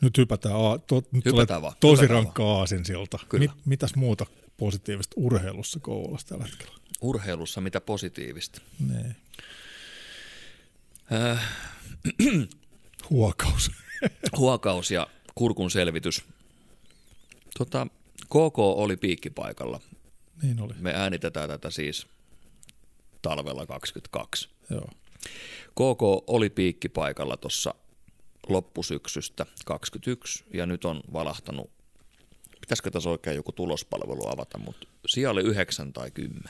nyt 0.00 0.18
hypätään, 0.18 0.54
a, 0.54 0.78
to, 0.78 1.02
nyt 1.12 1.24
hypätään 1.24 1.62
vaan, 1.62 1.74
tosi 1.80 2.02
hypätään 2.02 2.24
rankka 2.24 2.58
aasinsilta. 2.58 3.18
Mit, 3.32 3.50
mitäs 3.64 3.94
muuta 3.94 4.26
positiivista 4.56 5.14
urheilussa 5.16 5.80
Kouvolassa 5.80 6.28
tällä 6.28 6.44
hetkellä? 6.44 6.74
Urheilussa 7.00 7.60
mitä 7.60 7.80
positiivista? 7.80 8.60
Nee. 8.88 9.16
Äh. 11.12 11.42
Huokaus. 13.10 13.70
Huokaus 14.38 14.90
ja 14.90 15.06
kurkun 15.34 15.70
selvitys. 15.70 16.24
Tota, 17.58 17.86
KK 18.24 18.58
oli 18.58 18.96
piikkipaikalla. 18.96 19.80
Niin 20.42 20.60
oli. 20.60 20.74
Me 20.78 20.92
äänitetään 20.94 21.48
tätä 21.48 21.70
siis 21.70 22.06
talvella 23.22 23.66
22. 23.66 24.48
Joo. 24.70 24.88
KK 25.70 26.02
oli 26.26 26.50
piikkipaikalla 26.50 27.36
tuossa 27.36 27.74
loppusyksystä 28.48 29.46
21 29.64 30.44
ja 30.54 30.66
nyt 30.66 30.84
on 30.84 31.00
valahtanut, 31.12 31.70
pitäisikö 32.60 32.90
tässä 32.90 33.10
oikein 33.10 33.36
joku 33.36 33.52
tulospalvelu 33.52 34.28
avata, 34.28 34.58
mutta 34.58 34.86
siellä 35.06 35.32
oli 35.32 35.42
9 35.42 35.92
tai 35.92 36.10
10. 36.10 36.42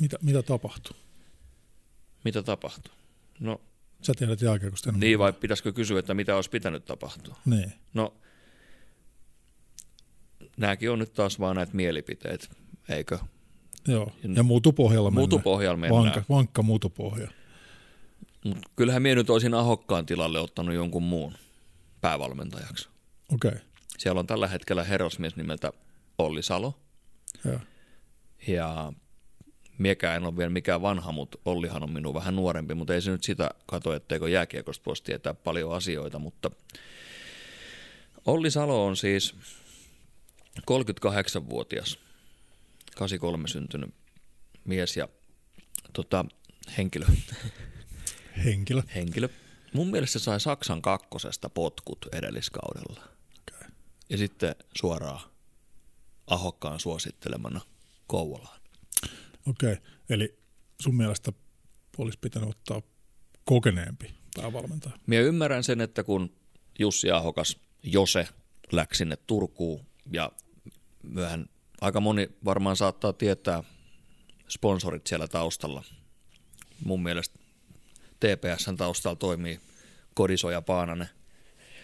Mitä, 0.00 0.18
mitä 0.22 0.42
tapahtui? 0.42 0.96
Mitä 2.24 2.42
tapahtui? 2.42 2.94
No, 3.40 3.60
Sä 4.02 4.14
tiedät 4.14 4.42
jälkeen, 4.42 4.72
kun 4.84 5.00
Niin, 5.00 5.18
vai 5.18 5.32
pitäisikö 5.32 5.72
kysyä, 5.72 5.98
että 5.98 6.14
mitä 6.14 6.36
olisi 6.36 6.50
pitänyt 6.50 6.84
tapahtua? 6.84 7.36
Niin. 7.44 7.72
No, 7.94 8.14
nämäkin 10.56 10.90
on 10.90 10.98
nyt 10.98 11.12
taas 11.12 11.40
vaan 11.40 11.56
näitä 11.56 11.72
mielipiteitä, 11.74 12.46
eikö? 12.88 13.18
Joo, 13.88 14.12
ja 14.36 14.42
muutupohjalla 14.42 15.10
mennään. 15.10 15.20
Muutupohjalla 15.20 15.76
mennään. 15.76 16.04
Vankka, 16.04 16.24
vankka 16.28 16.62
muutupohja. 16.62 17.30
Mut 18.44 18.58
kyllähän 18.76 19.02
minä 19.02 19.14
nyt 19.14 19.30
olisin 19.30 19.54
Ahokkaan 19.54 20.06
tilalle 20.06 20.40
ottanut 20.40 20.74
jonkun 20.74 21.02
muun 21.02 21.34
päävalmentajaksi. 22.00 22.88
Okei. 23.34 23.48
Okay. 23.48 23.60
Siellä 23.98 24.18
on 24.18 24.26
tällä 24.26 24.48
hetkellä 24.48 24.84
herrasmies 24.84 25.36
nimeltä 25.36 25.72
Olli 26.18 26.42
Salo. 26.42 26.78
Ja, 27.44 27.60
ja 28.46 28.92
miekään 29.78 30.16
en 30.16 30.24
ole 30.24 30.36
vielä 30.36 30.50
mikään 30.50 30.82
vanha, 30.82 31.12
mutta 31.12 31.38
Ollihan 31.44 31.82
on 31.82 31.92
minun 31.92 32.14
vähän 32.14 32.36
nuorempi, 32.36 32.74
mutta 32.74 32.94
ei 32.94 33.02
se 33.02 33.10
nyt 33.10 33.24
sitä 33.24 33.50
kato, 33.66 33.94
etteikö 33.94 34.28
jääkiekosta 34.28 34.84
voisi 34.86 35.02
tietää 35.04 35.34
paljon 35.34 35.72
asioita, 35.72 36.18
mutta 36.18 36.50
Olli 38.26 38.50
Salo 38.50 38.86
on 38.86 38.96
siis 38.96 39.34
38-vuotias, 40.60 41.98
83 42.96 43.48
syntynyt 43.48 43.94
mies 44.64 44.96
ja 44.96 45.08
tota, 45.92 46.24
henkilö. 46.78 47.06
Henkilö. 48.44 48.82
Henkilö. 48.94 49.28
Mun 49.72 49.90
mielestä 49.90 50.18
se 50.18 50.22
sai 50.22 50.40
Saksan 50.40 50.82
kakkosesta 50.82 51.50
potkut 51.50 52.06
edelliskaudella. 52.12 53.02
Okay. 53.40 53.68
Ja 54.08 54.18
sitten 54.18 54.54
suoraan 54.78 55.20
Ahokkaan 56.26 56.80
suosittelemana 56.80 57.60
Kouvolaan. 58.06 58.60
Okei, 59.46 59.72
okay. 59.72 59.84
eli 60.08 60.38
sun 60.80 60.96
mielestä 60.96 61.32
olisi 61.98 62.18
pitänyt 62.20 62.48
ottaa 62.48 62.82
kokeneempi 63.44 64.14
päävalmentaja? 64.36 64.98
Minä 65.06 65.22
ymmärrän 65.22 65.64
sen, 65.64 65.80
että 65.80 66.04
kun 66.04 66.36
Jussi 66.78 67.10
Ahokas 67.10 67.56
Jose 67.82 68.28
läksi 68.72 68.98
sinne 68.98 69.16
Turkuun 69.26 69.86
ja 70.12 70.32
myöhän 71.02 71.46
aika 71.80 72.00
moni 72.00 72.28
varmaan 72.44 72.76
saattaa 72.76 73.12
tietää 73.12 73.64
sponsorit 74.48 75.06
siellä 75.06 75.28
taustalla. 75.28 75.84
Mun 76.84 77.02
mielestä 77.02 77.38
TPSn 78.20 78.76
taustalla 78.76 79.16
toimii 79.16 79.60
Kodisoja 80.14 80.62
Paananen. 80.62 81.08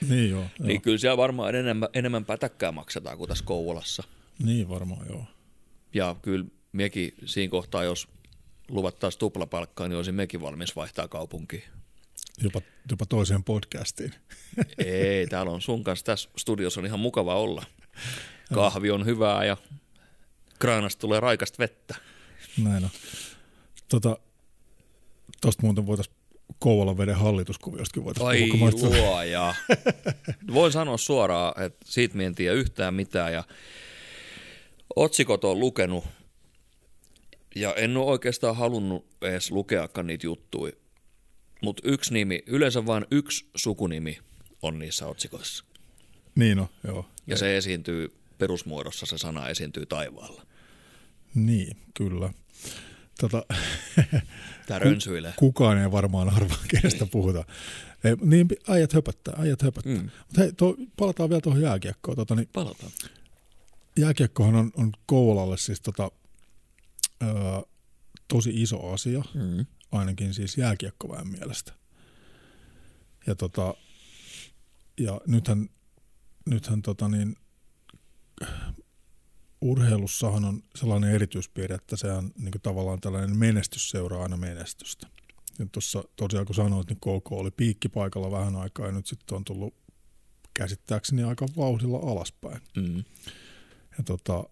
Niin 0.08 0.30
joo. 0.30 0.44
Niin 0.58 0.70
joo. 0.70 0.80
kyllä 0.80 0.98
siellä 0.98 1.16
varmaan 1.16 1.54
enemmän, 1.54 1.88
enemmän 1.94 2.24
pätäkkää 2.24 2.72
maksetaan 2.72 3.18
kuin 3.18 3.28
tässä 3.28 3.44
Kouvolassa. 3.44 4.02
Niin 4.38 4.68
varmaan 4.68 5.06
joo. 5.08 5.24
Ja 5.94 6.16
kyllä 6.22 6.44
mekin 6.72 7.14
siinä 7.24 7.50
kohtaa, 7.50 7.84
jos 7.84 8.08
luvattaisiin 8.68 9.18
tuplapalkkaa, 9.18 9.88
niin 9.88 9.96
olisin 9.96 10.14
mekin 10.14 10.40
valmis 10.40 10.76
vaihtaa 10.76 11.08
kaupunkiin. 11.08 11.64
Jopa, 12.42 12.60
jopa 12.90 13.06
toiseen 13.06 13.44
podcastiin. 13.44 14.14
Ei, 14.86 15.26
täällä 15.26 15.52
on 15.52 15.62
sun 15.62 15.84
kanssa 15.84 16.04
tässä 16.04 16.30
studiossa 16.36 16.80
on 16.80 16.86
ihan 16.86 17.00
mukava 17.00 17.34
olla. 17.34 17.64
Kahvi 18.54 18.90
on 18.90 19.06
hyvää 19.06 19.44
ja 19.44 19.56
kraanasta 20.58 21.00
tulee 21.00 21.20
raikasta 21.20 21.58
vettä. 21.58 21.94
Näin 22.62 22.84
on. 22.84 22.90
Tota, 23.88 24.18
muuten 25.62 25.86
voitaisiin 25.86 26.16
Kouvolan 26.58 26.98
veden 26.98 27.14
hallituskuviostakin 27.16 28.04
voitaisiin 28.04 28.52
Ai 28.52 28.58
puhua. 28.58 28.90
mä- 28.90 28.98
luoja. 28.98 29.54
Voin 30.54 30.72
sanoa 30.72 30.96
suoraan, 30.96 31.62
että 31.62 31.78
siitä 31.84 32.16
me 32.16 32.26
en 32.26 32.34
tiedä 32.34 32.54
yhtään 32.54 32.94
mitään 32.94 33.32
ja 33.32 33.44
otsikot 34.96 35.44
on 35.44 35.60
lukenut 35.60 36.04
ja 37.56 37.74
en 37.74 37.96
ole 37.96 38.06
oikeastaan 38.10 38.56
halunnut 38.56 39.06
edes 39.22 39.50
lukeakaan 39.50 40.06
niitä 40.06 40.26
juttuja. 40.26 40.72
Mutta 41.62 41.82
yksi 41.88 42.12
nimi, 42.14 42.42
yleensä 42.46 42.86
vain 42.86 43.06
yksi 43.10 43.46
sukunimi 43.54 44.18
on 44.62 44.78
niissä 44.78 45.06
otsikoissa. 45.06 45.64
Niin 46.34 46.58
on, 46.58 46.66
joo. 46.86 47.06
Ja 47.26 47.36
se 47.36 47.56
esiintyy 47.56 48.14
perusmuodossa, 48.38 49.06
se 49.06 49.18
sana 49.18 49.48
esiintyy 49.48 49.86
taivaalla. 49.86 50.42
Niin, 51.34 51.76
kyllä. 51.94 52.32
Tota, 53.20 53.42
Tämä 54.66 54.78
rönsyilee. 54.78 55.32
kukaan 55.36 55.78
ei 55.78 55.90
varmaan 55.92 56.28
arvaa, 56.28 56.58
kenestä 56.68 57.06
puhutaan. 57.06 57.44
Ei, 58.04 58.16
niin, 58.20 58.48
äijät 58.68 58.92
höpöttää, 58.92 59.34
äijät 59.38 59.62
höpöttää. 59.62 59.92
Mm. 59.94 60.00
Mm. 60.00 60.10
Mutta 60.26 60.40
hei, 60.40 60.52
to, 60.52 60.76
palataan 60.96 61.28
vielä 61.28 61.40
tuohon 61.40 61.62
jääkiekkoon. 61.62 62.16
Tota, 62.16 62.34
niin, 62.34 62.48
Palataan. 62.52 62.92
jääkiekkohan 63.98 64.54
on, 64.54 64.72
on 64.76 64.92
Kouvolalle 65.06 65.58
siis 65.58 65.80
tota, 65.80 66.10
ö, 67.22 67.26
tosi 68.28 68.62
iso 68.62 68.92
asia, 68.92 69.22
Mm. 69.34 69.66
ainakin 69.92 70.34
siis 70.34 70.58
jääkiekkoväen 70.58 71.28
mielestä. 71.28 71.72
Ja, 73.26 73.34
tota, 73.34 73.74
ja 75.00 75.20
nythän, 75.26 75.68
nythän 76.46 76.82
tota 76.82 77.08
niin, 77.08 77.36
urheilussahan 79.60 80.44
on 80.44 80.62
sellainen 80.74 81.10
erityispiirre, 81.10 81.74
että 81.74 81.96
se 81.96 82.12
on 82.12 82.32
niin 82.38 82.52
tavallaan 82.62 83.00
tällainen 83.00 83.36
menestys 83.36 83.90
seuraa 83.90 84.22
aina 84.22 84.36
menestystä. 84.36 85.06
Ja 85.58 85.66
tuossa 85.72 86.04
tosiaan 86.16 86.46
kun 86.46 86.54
sanoit, 86.54 86.88
niin 86.88 87.00
KK 87.00 87.32
oli 87.32 87.50
piikkipaikalla 87.50 88.30
vähän 88.30 88.56
aikaa 88.56 88.86
ja 88.86 88.92
nyt 88.92 89.06
sitten 89.06 89.36
on 89.36 89.44
tullut 89.44 89.74
käsittääkseni 90.54 91.22
aika 91.22 91.46
vauhdilla 91.56 91.98
alaspäin. 91.98 92.60
Mm. 92.76 93.04
Ja 93.98 94.04
tota, 94.04 94.44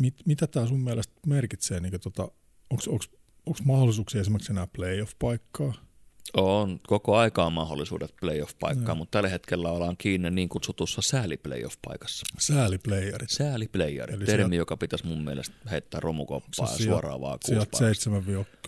mit, 0.00 0.14
mitä 0.24 0.46
tämä 0.46 0.66
sun 0.66 0.80
mielestä 0.80 1.14
merkitsee? 1.26 1.80
Niin 1.80 2.00
tota, 2.00 2.28
Onko 2.70 3.58
mahdollisuuksia 3.64 4.20
esimerkiksi 4.20 4.52
enää 4.52 4.66
playoff-paikkaa? 4.66 5.87
On 6.36 6.80
koko 6.86 7.16
aikaa 7.16 7.50
mahdollisuudet 7.50 8.14
playoff-paikkaan, 8.20 8.96
mutta 8.96 9.10
tällä 9.18 9.28
hetkellä 9.28 9.68
ollaan 9.70 9.96
kiinni 9.96 10.30
niin 10.30 10.48
kutsutussa 10.48 11.02
sääli-playoff-paikassa. 11.02 12.26
Sääliplayerit. 12.38 13.30
Sääli-playeri, 13.30 14.14
Eli 14.14 14.24
termi, 14.24 14.42
sieltä- 14.42 14.54
joka 14.54 14.76
pitäisi 14.76 15.06
mun 15.06 15.24
mielestä 15.24 15.54
heittää 15.70 16.00
romukoppaan 16.00 16.68
Se 16.76 16.84
ja 16.84 16.90
suoraan 16.90 17.20
vaan 17.20 17.38
kuusi 17.46 18.10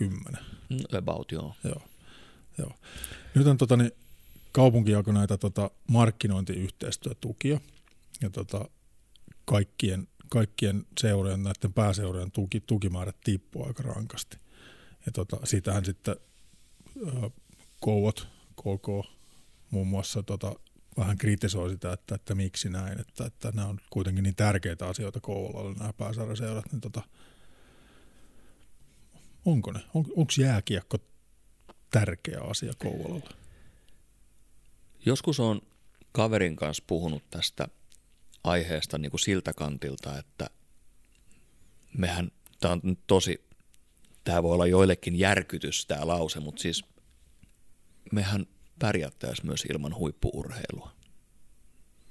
7-10. 0.03 0.37
Mm, 0.69 0.97
About, 0.97 1.31
joo. 1.31 1.55
Joo. 1.63 1.81
Joo. 2.57 2.71
Nyt 3.35 3.47
on 3.47 3.57
tota, 3.57 3.77
niin, 3.77 3.91
kaupunki 4.51 4.91
jakoi 4.91 5.13
näitä 5.13 5.37
tota, 5.37 5.71
markkinointiyhteistyötukia 5.87 7.59
ja 8.21 8.29
tota, 8.29 8.65
kaikkien, 9.45 10.07
kaikkien 10.29 10.85
seurojen, 11.01 11.43
näiden 11.43 11.73
pääseurojen 11.73 12.31
tuki, 12.31 12.61
tukimäärät 12.61 13.15
tippuu 13.23 13.65
aika 13.67 13.83
rankasti. 13.83 14.37
Ja 15.05 15.11
tota, 15.11 15.37
siitähän 15.43 15.85
sitten 15.85 16.15
Kouot, 17.81 18.27
KK 18.55 19.11
muun 19.71 19.87
muassa 19.87 20.23
tota, 20.23 20.55
vähän 20.97 21.17
kritisoi 21.17 21.69
sitä, 21.69 21.93
että, 21.93 22.15
että 22.15 22.35
miksi 22.35 22.69
näin, 22.69 23.01
että, 23.01 23.25
että 23.25 23.51
nämä 23.55 23.67
on 23.67 23.79
kuitenkin 23.89 24.23
niin 24.23 24.35
tärkeitä 24.35 24.87
asioita 24.87 25.19
Kouvolalle 25.19 25.73
nämä 25.73 25.93
pääsarjaseurat, 25.93 26.71
niin 26.71 26.81
tota, 26.81 27.01
onko 29.45 29.71
ne? 29.71 29.79
On, 29.93 30.05
onko 30.15 30.33
jääkiekko 30.39 30.97
tärkeä 31.91 32.41
asia 32.41 32.73
Kouvolalle? 32.77 33.29
Joskus 35.05 35.39
on 35.39 35.61
kaverin 36.11 36.55
kanssa 36.55 36.83
puhunut 36.87 37.23
tästä 37.29 37.67
aiheesta 38.43 38.97
niin 38.97 39.11
kuin 39.11 39.19
siltä 39.21 39.53
kantilta, 39.53 40.19
että 40.19 40.49
mehän, 41.97 42.31
tämä 42.59 42.71
on 42.71 42.97
tosi, 43.07 43.41
tämä 44.23 44.43
voi 44.43 44.53
olla 44.53 44.67
joillekin 44.67 45.19
järkytys 45.19 45.85
tämä 45.85 46.07
lause, 46.07 46.39
mutta 46.39 46.61
siis 46.61 46.90
mehän 48.11 48.45
pärjättäisiin 48.79 49.45
myös 49.47 49.65
ilman 49.69 49.95
huippuurheilua. 49.95 50.91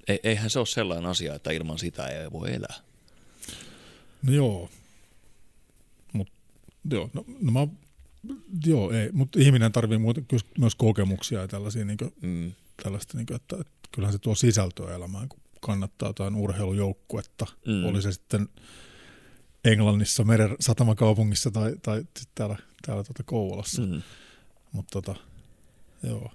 Ei, 0.07 0.19
eihän 0.23 0.49
se 0.49 0.59
ole 0.59 0.65
sellainen 0.67 1.09
asia, 1.09 1.35
että 1.35 1.51
ilman 1.51 1.79
sitä 1.79 2.07
ei 2.07 2.31
voi 2.31 2.53
elää. 2.53 2.75
No 4.23 4.33
joo. 4.33 4.69
Mut, 6.13 6.31
joo, 6.91 7.09
no, 7.13 7.25
no 7.41 7.51
mä, 7.51 7.67
joo, 8.65 8.91
ei, 8.91 9.09
mutta 9.11 9.39
ihminen 9.39 9.71
tarvii 9.71 9.97
muuten 9.97 10.25
myös 10.57 10.75
kokemuksia 10.75 11.41
ja 11.41 11.47
tällaisia, 11.47 11.85
niin 11.85 11.97
kuin, 11.97 12.13
Mm. 12.21 12.51
tällaista, 12.83 13.17
niin 13.17 13.25
kuin, 13.25 13.35
että, 13.35 13.55
että 13.59 13.73
kyllähän 13.91 14.13
se 14.13 14.19
tuo 14.19 14.35
sisältöä 14.35 14.95
elämään, 14.95 15.29
kun 15.29 15.39
kannattaa 15.61 16.09
jotain 16.09 16.35
urheilujoukkuetta, 16.35 17.45
Mm. 17.65 17.85
oli 17.85 18.01
se 18.01 18.11
sitten 18.11 18.49
Englannissa, 19.65 20.23
meren 20.23 20.55
satamakaupungissa 20.59 21.51
tai, 21.51 21.75
tai 21.81 22.05
täällä, 22.35 22.57
täällä 22.85 23.03
tuota 23.03 23.23
Kouvolassa. 23.23 23.81
Mm. 23.81 24.01
Mutta 24.71 25.01
tota, 25.01 25.19
joo. 26.03 26.31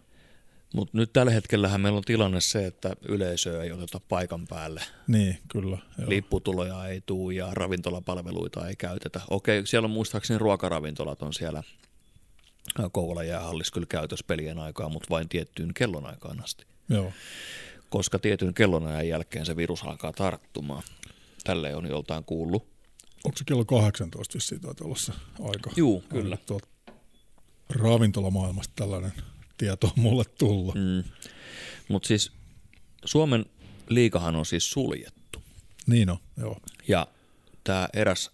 Mutta 0.74 0.98
nyt 0.98 1.12
tällä 1.12 1.32
hetkellähän 1.32 1.80
meillä 1.80 1.96
on 1.96 2.04
tilanne 2.04 2.40
se, 2.40 2.66
että 2.66 2.96
yleisöä 3.08 3.62
ei 3.62 3.72
oteta 3.72 4.00
paikan 4.08 4.46
päälle. 4.46 4.82
Niin, 5.06 5.38
kyllä. 5.48 5.78
Joo. 5.98 6.10
Lipputuloja 6.10 6.86
ei 6.86 7.02
tuu 7.06 7.30
ja 7.30 7.48
ravintolapalveluita 7.52 8.68
ei 8.68 8.76
käytetä. 8.76 9.20
Okei, 9.30 9.66
siellä 9.66 9.86
on 9.86 9.90
muistaakseni 9.90 10.38
ruokaravintolat 10.38 11.22
on 11.22 11.32
siellä 11.34 11.62
Kouvolan 12.92 13.28
jäähallissa 13.28 13.72
kyllä 13.72 13.86
käytössä 13.86 14.24
pelien 14.28 14.58
aikaa, 14.58 14.88
mutta 14.88 15.10
vain 15.10 15.28
tiettyyn 15.28 15.74
kellonaikaan 15.74 16.44
asti. 16.44 16.66
joo. 16.88 17.12
Koska 17.90 18.18
tietyn 18.18 18.54
kellonajan 18.54 19.08
jälkeen 19.08 19.46
se 19.46 19.56
virus 19.56 19.82
alkaa 19.84 20.12
tarttumaan. 20.12 20.82
Tälle 21.44 21.74
on 21.74 21.86
joltain 21.86 22.24
kuullut. 22.24 22.66
Onko 23.24 23.38
se 23.38 23.44
kello 23.44 23.64
18 23.64 24.34
vissiin 24.34 24.60
taitaa 24.60 24.84
olla 24.84 24.96
se 24.96 25.12
aika? 25.42 25.70
Juu, 25.76 26.04
kyllä. 26.08 26.38
Tuolta 26.46 26.68
ravintolamaailmasta 27.70 28.72
tällainen 28.76 29.12
tieto 29.56 29.86
on 29.86 30.02
mulle 30.02 30.24
tullut. 30.38 30.74
Mm. 30.74 31.04
Mutta 31.88 32.06
siis 32.06 32.32
Suomen 33.04 33.46
liikahan 33.88 34.36
on 34.36 34.46
siis 34.46 34.70
suljettu. 34.70 35.42
Niin 35.86 36.10
on, 36.10 36.18
joo. 36.36 36.60
Ja 36.88 37.06
tämä 37.64 37.88
eräs 37.92 38.30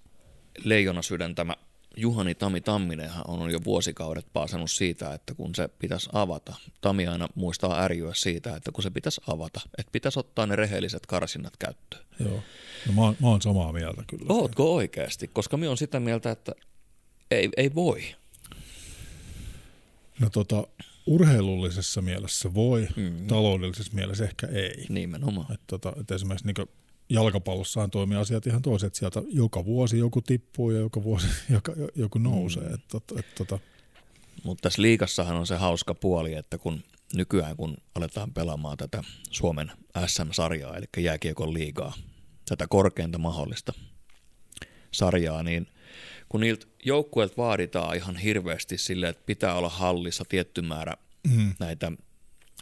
leijona 0.65 1.03
sydäntämä 1.03 1.57
Juhani 1.97 2.35
Tami 2.35 2.61
Tamminenhan 2.61 3.25
on 3.29 3.51
jo 3.51 3.59
vuosikaudet 3.65 4.27
paasannut 4.33 4.71
siitä, 4.71 5.15
että 5.15 5.35
kun 5.35 5.55
se 5.55 5.69
pitäisi 5.69 6.11
avata. 6.13 6.55
Tami 6.81 7.07
aina 7.07 7.29
muistaa 7.35 7.81
ärjyä 7.81 8.15
siitä, 8.15 8.57
että 8.57 8.73
kun 8.73 8.83
se 8.83 8.91
pitäisi 8.91 9.21
avata, 9.27 9.61
että 9.79 9.93
pitäisi 9.93 10.19
ottaa 10.19 10.47
ne 10.47 10.57
rehelliset 10.57 11.07
karsinnat 11.07 11.57
käyttöön. 11.57 12.05
joo. 12.21 12.43
No, 12.87 12.93
mä, 12.93 13.01
oon, 13.01 13.17
mä 13.21 13.29
oon 13.29 13.43
samaa 13.43 13.73
mieltä 13.73 14.03
kyllä. 14.07 14.25
Ootko 14.29 14.75
oikeasti? 14.75 15.29
Koska 15.29 15.57
minä 15.57 15.71
on 15.71 15.77
sitä 15.79 16.01
mieltä, 16.01 16.31
että 16.31 16.53
ei, 17.31 17.49
ei 17.57 17.75
voi. 17.75 18.03
No 20.21 20.31
tota, 20.31 20.67
urheilullisessa 21.07 22.03
mielessä 22.03 22.55
voi, 22.55 22.89
Mm. 22.97 23.27
taloudellisessa 23.27 23.93
mielessä 23.95 24.25
ehkä 24.25 24.47
ei. 24.47 24.87
Nimenomaan. 24.89 25.53
Et 25.55 25.61
tota, 25.67 25.93
et 26.01 26.11
esimerkiksi 26.11 26.47
niin 26.47 26.69
jalkapallossahan 27.09 27.91
toimii 27.91 28.19
asiat 28.19 28.47
ihan 28.47 28.63
toiset, 28.63 28.95
sieltä 28.95 29.23
joka 29.29 29.65
vuosi 29.65 29.99
joku 29.99 30.23
tippuu 30.23 30.71
ja 30.71 30.79
joka 30.81 31.03
vuosi 31.03 31.27
joka, 31.51 31.73
joku 31.95 32.19
nousee. 32.19 32.69
Mm. 32.69 32.75
Et, 32.75 32.89
tota, 32.89 33.15
et, 33.19 33.35
tota, 33.35 33.59
Mutta 34.45 34.63
tässä 34.63 34.83
liikassahan 34.83 35.37
on 35.37 35.47
se 35.47 35.57
hauska 35.57 35.95
puoli, 35.95 36.35
että 36.35 36.59
kun 36.59 36.83
nykyään 37.15 37.57
kun 37.57 37.77
aletaan 37.95 38.33
pelaamaan 38.33 38.77
tätä 38.77 39.03
Suomen 39.31 39.73
SM-sarjaa, 40.07 40.77
eli 40.77 40.87
jääkiekon 40.99 41.55
liigaa, 41.55 41.93
tätä 42.49 42.67
korkeinta 42.69 43.19
mahdollista 43.19 43.73
sarjaa, 44.93 45.43
niin 45.43 45.67
kun 46.33 46.41
niiltä 46.41 46.67
joukkueilta 46.85 47.35
vaaditaan 47.37 47.97
ihan 47.97 48.17
hirveästi 48.17 48.79
sille, 48.79 49.09
että 49.09 49.23
pitää 49.27 49.55
olla 49.55 49.69
hallissa 49.69 50.25
tietty 50.29 50.63
määrä 50.63 50.95
mm, 51.29 51.55
näitä 51.61 51.93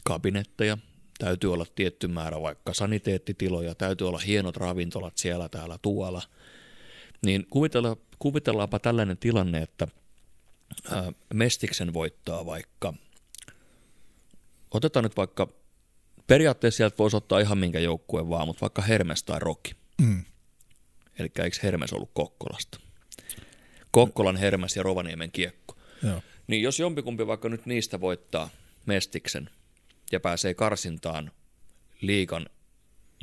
kabinetteja, 0.05 0.79
täytyy 1.19 1.53
olla 1.53 1.67
tietty 1.75 2.09
määrä 2.09 2.43
vaikka 2.43 2.75
saniteettitiloja, 2.75 3.75
täytyy 3.75 4.09
olla 4.09 4.19
hienot 4.19 4.57
ravintolat 4.57 5.19
siellä, 5.19 5.49
täällä, 5.49 5.79
tuolla. 5.83 6.23
Niin 7.27 7.47
kuvitella, 7.51 7.97
kuvitellaanpa 8.19 8.79
tällainen 8.79 9.19
tilanne, 9.19 9.63
että 9.63 9.89
ää, 10.91 11.13
Mestiksen 11.35 11.93
voittaa 11.93 12.47
vaikka, 12.47 12.95
otetaan 14.71 15.03
nyt 15.03 15.17
vaikka, 15.17 15.49
periaatteessa 16.27 16.77
sieltä 16.77 16.99
voisi 16.99 17.17
ottaa 17.17 17.41
ihan 17.41 17.59
minkä 17.59 17.79
joukkueen 17.79 18.29
vaan, 18.29 18.47
mutta 18.47 18.61
vaikka 18.61 18.83
Hermes 18.83 19.23
tai 19.23 19.39
Rocky. 19.41 19.71
Mm. 20.01 20.25
Eli 21.19 21.31
eikö 21.43 21.57
Hermes 21.63 21.93
ollut 21.93 22.11
Kokkolasta? 22.15 22.90
Kokkolan 23.91 24.37
Hermes 24.37 24.77
ja 24.77 24.83
Rovaniemen 24.83 25.33
kiekko. 25.33 25.77
Joo. 26.03 26.23
Niin 26.47 26.63
jos 26.63 26.79
jompikumpi 26.79 27.27
vaikka 27.27 27.49
nyt 27.49 27.67
niistä 27.67 28.01
voittaa 28.01 28.51
Mestiksen 28.87 29.51
ja 30.13 30.21
pääsee 30.21 30.55
karsintaan 30.55 31.31
liikan 32.01 32.47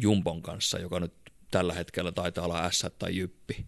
Jumpon 0.02 0.42
kanssa, 0.42 0.80
joka 0.80 1.00
nyt 1.00 1.14
tällä 1.52 1.74
hetkellä 1.74 2.12
taitaa 2.12 2.46
olla 2.46 2.72
S 2.72 2.86
tai 3.00 3.18
Jyppi, 3.18 3.66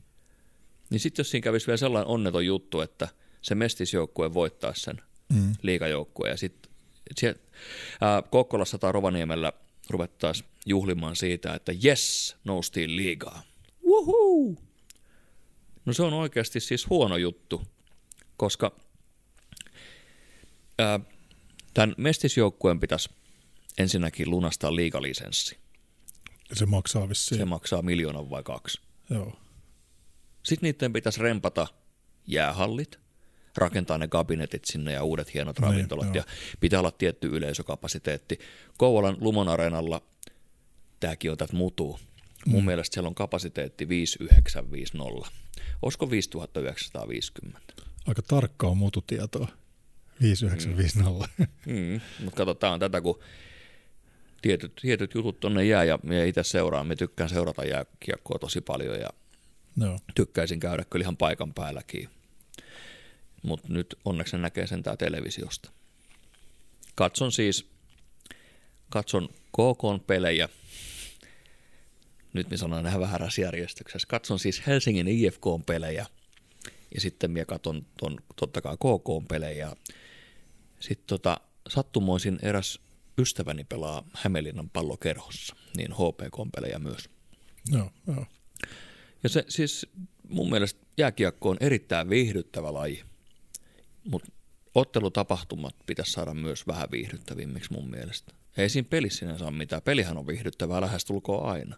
niin 0.89 0.99
sitten 0.99 1.19
jos 1.23 1.31
siinä 1.31 1.43
kävisi 1.43 1.67
vielä 1.67 1.77
sellainen 1.77 2.07
onneton 2.07 2.45
juttu, 2.45 2.81
että 2.81 3.07
se 3.41 3.55
mestisjoukkue 3.55 4.33
voittaa 4.33 4.73
sen 4.75 5.01
Mm. 5.33 5.53
liikajoukkue 5.61 6.29
ja 6.29 6.37
sitten 6.37 6.71
Kokkolassa 8.29 8.77
tai 8.77 8.91
Rovaniemellä 8.91 9.53
ruvettaisiin 9.89 10.49
juhlimaan 10.65 11.15
siitä, 11.15 11.53
että 11.53 11.71
jes, 11.83 12.35
noustiin 12.43 12.95
liigaa. 12.95 13.41
Woohoo! 13.87 14.55
No 15.85 15.93
se 15.93 16.03
on 16.03 16.13
oikeasti 16.13 16.59
siis 16.59 16.89
huono 16.89 17.17
juttu, 17.17 17.61
koska 18.37 18.71
ää, 20.79 20.99
tämän 21.73 21.95
mestisjoukkueen 21.97 22.79
pitäisi 22.79 23.09
ensinnäkin 23.77 24.29
lunastaa 24.29 24.75
liigalisenssi. 24.75 25.57
Se 26.53 26.65
maksaa 26.65 27.09
vissiin. 27.09 27.39
Se 27.39 27.45
maksaa 27.45 27.81
miljoonan 27.81 28.29
vai 28.29 28.43
kaksi. 28.43 28.81
Joo. 29.09 29.39
Sitten 30.43 30.67
niiden 30.67 30.93
pitäisi 30.93 31.21
rempata 31.21 31.67
jäähallit, 32.27 32.99
rakentaa 33.57 33.97
ne 33.97 34.07
kabinetit 34.07 34.65
sinne 34.65 34.91
ja 34.91 35.03
uudet 35.03 35.33
hienot 35.33 35.59
Niin, 35.59 35.71
ravintolat 35.71 36.05
joo. 36.05 36.15
ja 36.15 36.23
pitää 36.59 36.79
olla 36.79 36.91
tietty 36.91 37.27
yleisökapasiteetti. 37.27 38.39
Kouvolan 38.77 39.17
Lumon 39.19 39.47
Areenalla, 39.47 40.01
tämäkin 40.99 41.31
on 41.31 41.37
tätä 41.37 41.55
mutuu, 41.55 41.99
mun 42.45 42.61
Mm. 42.63 42.65
mielestä 42.65 42.93
siellä 42.93 43.07
on 43.07 43.15
kapasiteetti 43.15 43.89
5950. 43.89 45.29
Olisiko 45.81 46.09
5950? 46.11 47.73
Aika 48.07 48.21
tarkkaa 48.21 48.73
mututietoa. 48.73 49.47
5950. 50.21 51.29
Mm, 51.65 52.01
mutta 52.23 52.37
kato, 52.37 52.53
tämä 52.53 52.73
on 52.73 52.79
tätä, 52.79 53.01
kun 53.01 53.19
tietyt, 54.41 54.75
tietyt 54.81 55.13
jutut 55.13 55.39
tonne 55.39 55.65
jää 55.65 55.83
ja, 55.83 55.99
ja 56.03 56.25
itse 56.25 56.43
seuraan. 56.43 56.87
Me 56.87 56.95
tykkään 56.95 57.29
seurata 57.29 57.65
jääkiekkoa 57.65 58.39
tosi 58.39 58.61
paljon 58.61 58.99
ja 58.99 59.09
Joo. 59.77 59.99
tykkäisin 60.15 60.59
käydä 60.59 60.85
kyllä 60.89 61.03
ihan 61.03 61.17
paikan 61.17 61.53
päälläkin. 61.53 62.09
Mutta 63.43 63.67
nyt 63.73 63.95
onneksi 64.05 64.35
ne 64.35 64.41
näkee 64.41 64.67
sen 64.67 64.83
tää 64.83 64.97
televisiosta. 64.97 65.71
Katson 66.95 67.31
siis, 67.31 67.69
katson 68.89 69.29
KK-pelejä, 69.29 70.49
nyt 72.33 72.49
minä 72.49 72.57
sanon 72.57 72.83
nämä 72.83 72.99
väärässä 72.99 73.41
järjestyksessä, 73.41 74.07
katson 74.07 74.39
siis 74.39 74.67
Helsingin 74.67 75.07
IFK-pelejä 75.07 76.05
ja 76.95 77.01
sitten 77.01 77.31
minä 77.31 77.45
katson 77.45 77.85
ton, 77.99 78.17
totta 78.35 78.61
kai 78.61 78.77
KK-pelejä. 78.77 79.71
Sitten 80.79 81.07
tota, 81.07 81.37
sattumoisin 81.69 82.39
eräs 82.41 82.79
ystäväni 83.17 83.63
pelaa 83.63 84.03
Hämeenlinnan 84.13 84.69
pallokerhossa, 84.69 85.55
niin 85.77 85.91
HPK-pelejä 85.91 86.79
myös. 86.79 87.09
Joo, 87.71 87.91
joo. 88.07 88.25
Ja 89.23 89.29
se 89.29 89.45
siis 89.47 89.87
mun 90.29 90.49
mielestä 90.49 90.79
jääkiekko 90.97 91.49
on 91.49 91.57
erittäin 91.59 92.09
viihdyttävä 92.09 92.73
laji, 92.73 93.03
mutta 94.03 94.31
ottelutapahtumat 94.75 95.75
pitäisi 95.85 96.11
saada 96.11 96.33
myös 96.33 96.67
vähän 96.67 96.91
viihdyttävimmiksi 96.91 97.73
mun 97.73 97.89
mielestä. 97.89 98.33
Ei 98.57 98.69
siinä 98.69 98.87
pelissä 98.89 99.19
sinänsä 99.19 99.45
ole 99.45 99.51
mitään. 99.51 99.81
Pelihän 99.81 100.17
on 100.17 100.27
viihdyttävää 100.27 100.81
lähestulkoon 100.81 101.49
aina. 101.49 101.75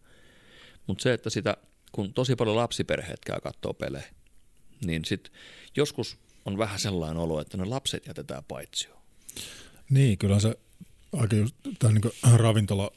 Mutta 0.87 1.01
se, 1.01 1.13
että 1.13 1.29
sitä, 1.29 1.57
kun 1.91 2.13
tosi 2.13 2.35
paljon 2.35 2.55
lapsiperheet 2.55 3.19
käy 3.25 3.39
kattoo 3.39 3.73
pelejä, 3.73 4.05
niin 4.85 5.05
sit 5.05 5.31
joskus 5.75 6.17
on 6.45 6.57
vähän 6.57 6.79
sellainen 6.79 7.17
olo, 7.17 7.41
että 7.41 7.57
ne 7.57 7.65
lapset 7.65 8.07
jätetään 8.07 8.43
paitsioon. 8.47 9.01
Niin, 9.89 10.17
kyllä 10.17 10.39
se 10.39 10.55
aika 11.13 11.35
just, 11.35 11.55
tämä 11.79 11.93
niin 11.93 12.37
ravintola, 12.37 12.91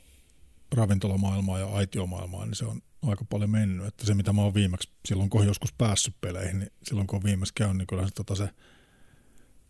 ravintolamaailmaa 0.73 1.59
ja 1.59 1.66
aitiomaailmaa, 1.66 2.44
niin 2.47 2.55
se 2.55 2.64
on 2.64 2.83
aika 3.03 3.25
paljon 3.25 3.51
mennyt. 3.51 3.87
Että 3.87 4.07
se, 4.07 4.14
mitä 4.14 4.33
mä 4.33 4.42
oon 4.42 4.55
viimeksi, 4.55 4.88
silloin 5.05 5.31
kun 5.31 5.40
oon 5.40 5.49
joskus 5.49 5.73
päässyt 5.73 6.14
peleihin, 6.20 6.59
niin 6.59 6.73
silloin 6.83 7.07
kun 7.07 7.16
oon 7.16 7.25
viimeksi 7.25 7.55
käynyt, 7.55 7.77
niin 7.79 7.87
kyllä 7.87 8.07
se, 8.07 8.14
tota, 8.14 8.35
se 8.35 8.49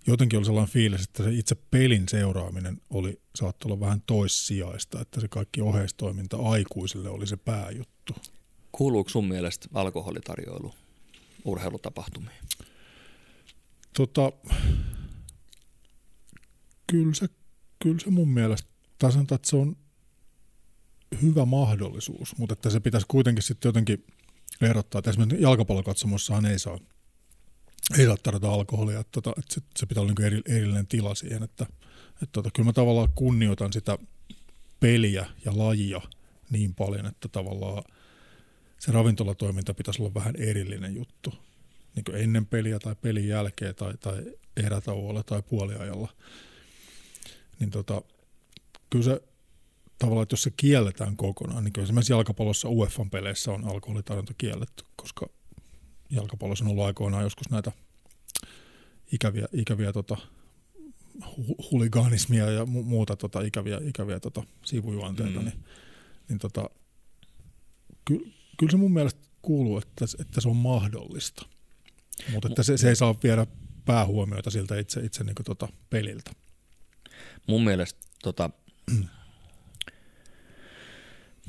jotenkin 0.07 0.37
oli 0.37 0.47
sellainen 0.47 0.73
fiilis, 0.73 1.03
että 1.03 1.23
se 1.25 1.33
itse 1.33 1.55
pelin 1.55 2.09
seuraaminen 2.09 2.81
oli, 2.91 3.21
saattoi 3.35 3.69
olla 3.69 3.81
vähän 3.81 4.03
toissijaista, 4.07 5.01
että 5.01 5.21
se 5.21 5.29
kaikki 5.29 5.61
oheistoiminta 5.61 6.37
aikuisille 6.37 7.09
oli 7.09 7.27
se 7.27 7.37
pääjuttu. 7.37 8.15
Kuuluuko 8.73 9.11
sun 9.11 9.29
mielestä 9.29 9.69
alkoholitarjoilu 9.75 10.75
urheilutapahtumiin? 11.45 12.45
Tota, 13.97 14.33
kyllä 16.87 17.15
se, 17.15 17.29
kyllä 17.83 17.99
se 17.99 18.11
mun 18.11 18.29
mielestä, 18.29 18.69
tai 18.99 19.13
sanotaan, 19.13 19.37
että 19.37 19.51
se 19.51 19.57
on 19.57 19.77
hyvä 21.23 21.45
mahdollisuus, 21.45 22.37
mutta 22.39 22.53
että 22.53 22.71
se 22.71 22.81
pitäisi 22.81 23.07
kuitenkin 23.11 23.43
sitten 23.43 23.69
jotenkin 23.69 24.07
erottaa, 24.61 24.99
että 24.99 25.11
esimerkiksi 25.11 25.43
jalkapallokatsomossahan 25.43 26.47
ei 26.47 26.59
saa, 26.59 26.79
ei 27.99 28.07
saa 28.07 28.17
tarjota 28.23 28.53
alkoholia, 28.53 29.01
että, 29.01 29.13
tota, 29.13 29.31
että 29.39 29.55
se, 29.55 29.61
se 29.77 29.87
pitää 29.87 30.03
olla 30.03 30.13
niin 30.19 30.27
eri, 30.27 30.41
erillinen 30.49 30.87
tila 30.87 31.15
siihen, 31.15 31.43
että, 31.43 31.67
että 32.13 32.33
tota, 32.33 32.51
kyllä 32.55 32.67
mä 32.67 32.73
tavallaan 32.73 33.13
kunnioitan 33.15 33.73
sitä 33.73 33.99
peliä 34.81 35.27
ja 35.45 35.59
lajia 35.59 36.01
niin 36.51 36.75
paljon, 36.75 37.07
että 37.07 37.29
tavallaan 37.29 37.85
se 38.79 38.93
ravintolatoiminta 38.93 39.75
pitäisi 39.75 40.03
olla 40.03 40.15
vähän 40.15 40.37
erillinen 40.37 40.95
juttu 40.95 41.35
niin 41.97 42.05
kuin 42.05 42.17
ennen 42.17 42.47
peliä 42.47 42.79
tai 42.79 42.97
pelin 43.03 43.29
jälkeen 43.29 43.75
tai, 43.75 43.95
tai 44.01 44.25
erätauolla 44.57 45.23
tai 45.23 45.43
puoliajalla. 45.43 46.13
Niin 47.61 47.71
tota, 47.71 48.03
kyllä 48.91 49.05
se 49.05 49.21
tavallaan, 49.99 50.23
että 50.23 50.33
jos 50.33 50.43
se 50.43 50.53
kielletään 50.57 51.17
kokonaan, 51.17 51.65
niin 51.65 51.73
kyllä 51.73 51.85
esimerkiksi 51.85 52.13
jalkapallossa 52.13 52.69
UEFan 52.69 53.11
peleissä 53.11 53.53
on 53.53 53.65
alkoholitarjonta 53.65 54.35
kielletty, 54.39 54.85
koska 54.97 55.27
jalkapallossa 56.11 56.65
on 56.65 56.71
ollut 56.71 56.85
aikoinaan 56.85 57.23
joskus 57.23 57.51
näitä 57.51 57.73
ikäviä, 59.13 59.49
ikäviä 59.53 59.93
tota, 59.93 60.17
hu- 61.25 61.69
huligaanismia 61.71 62.51
ja 62.51 62.65
mu- 62.65 62.83
muuta 62.85 63.17
tota, 63.17 63.41
ikäviä, 63.41 63.81
ikäviä 63.85 64.21
tota, 64.21 64.43
sivujuonteita, 64.65 65.33
Mm. 65.33 65.39
mm. 65.39 65.45
niin, 65.45 65.65
niin 66.29 66.39
tota, 66.39 66.71
ky- 68.05 68.33
kyllä 68.57 68.71
se 68.71 68.77
mun 68.77 68.93
mielestä 68.93 69.21
kuuluu, 69.43 69.79
että, 69.79 70.05
että 70.21 70.41
se 70.41 70.49
on 70.49 70.57
mahdollista. 70.57 71.47
Mutta 72.33 72.49
että 72.49 72.63
se, 72.63 72.77
se 72.77 72.89
ei 72.89 72.97
saa 72.97 73.15
viedä 73.23 73.47
päähuomioita 73.85 74.51
siltä 74.51 74.79
itse, 74.79 75.01
itse 75.01 75.25
niin 75.25 75.35
tota 75.45 75.69
peliltä. 75.91 76.31
Mun 77.49 77.65
mielestä, 77.65 78.01
tota, 78.23 78.51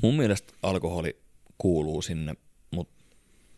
mun 0.02 0.14
mielestä 0.16 0.52
alkoholi 0.62 1.16
kuuluu 1.58 2.02
sinne, 2.02 2.34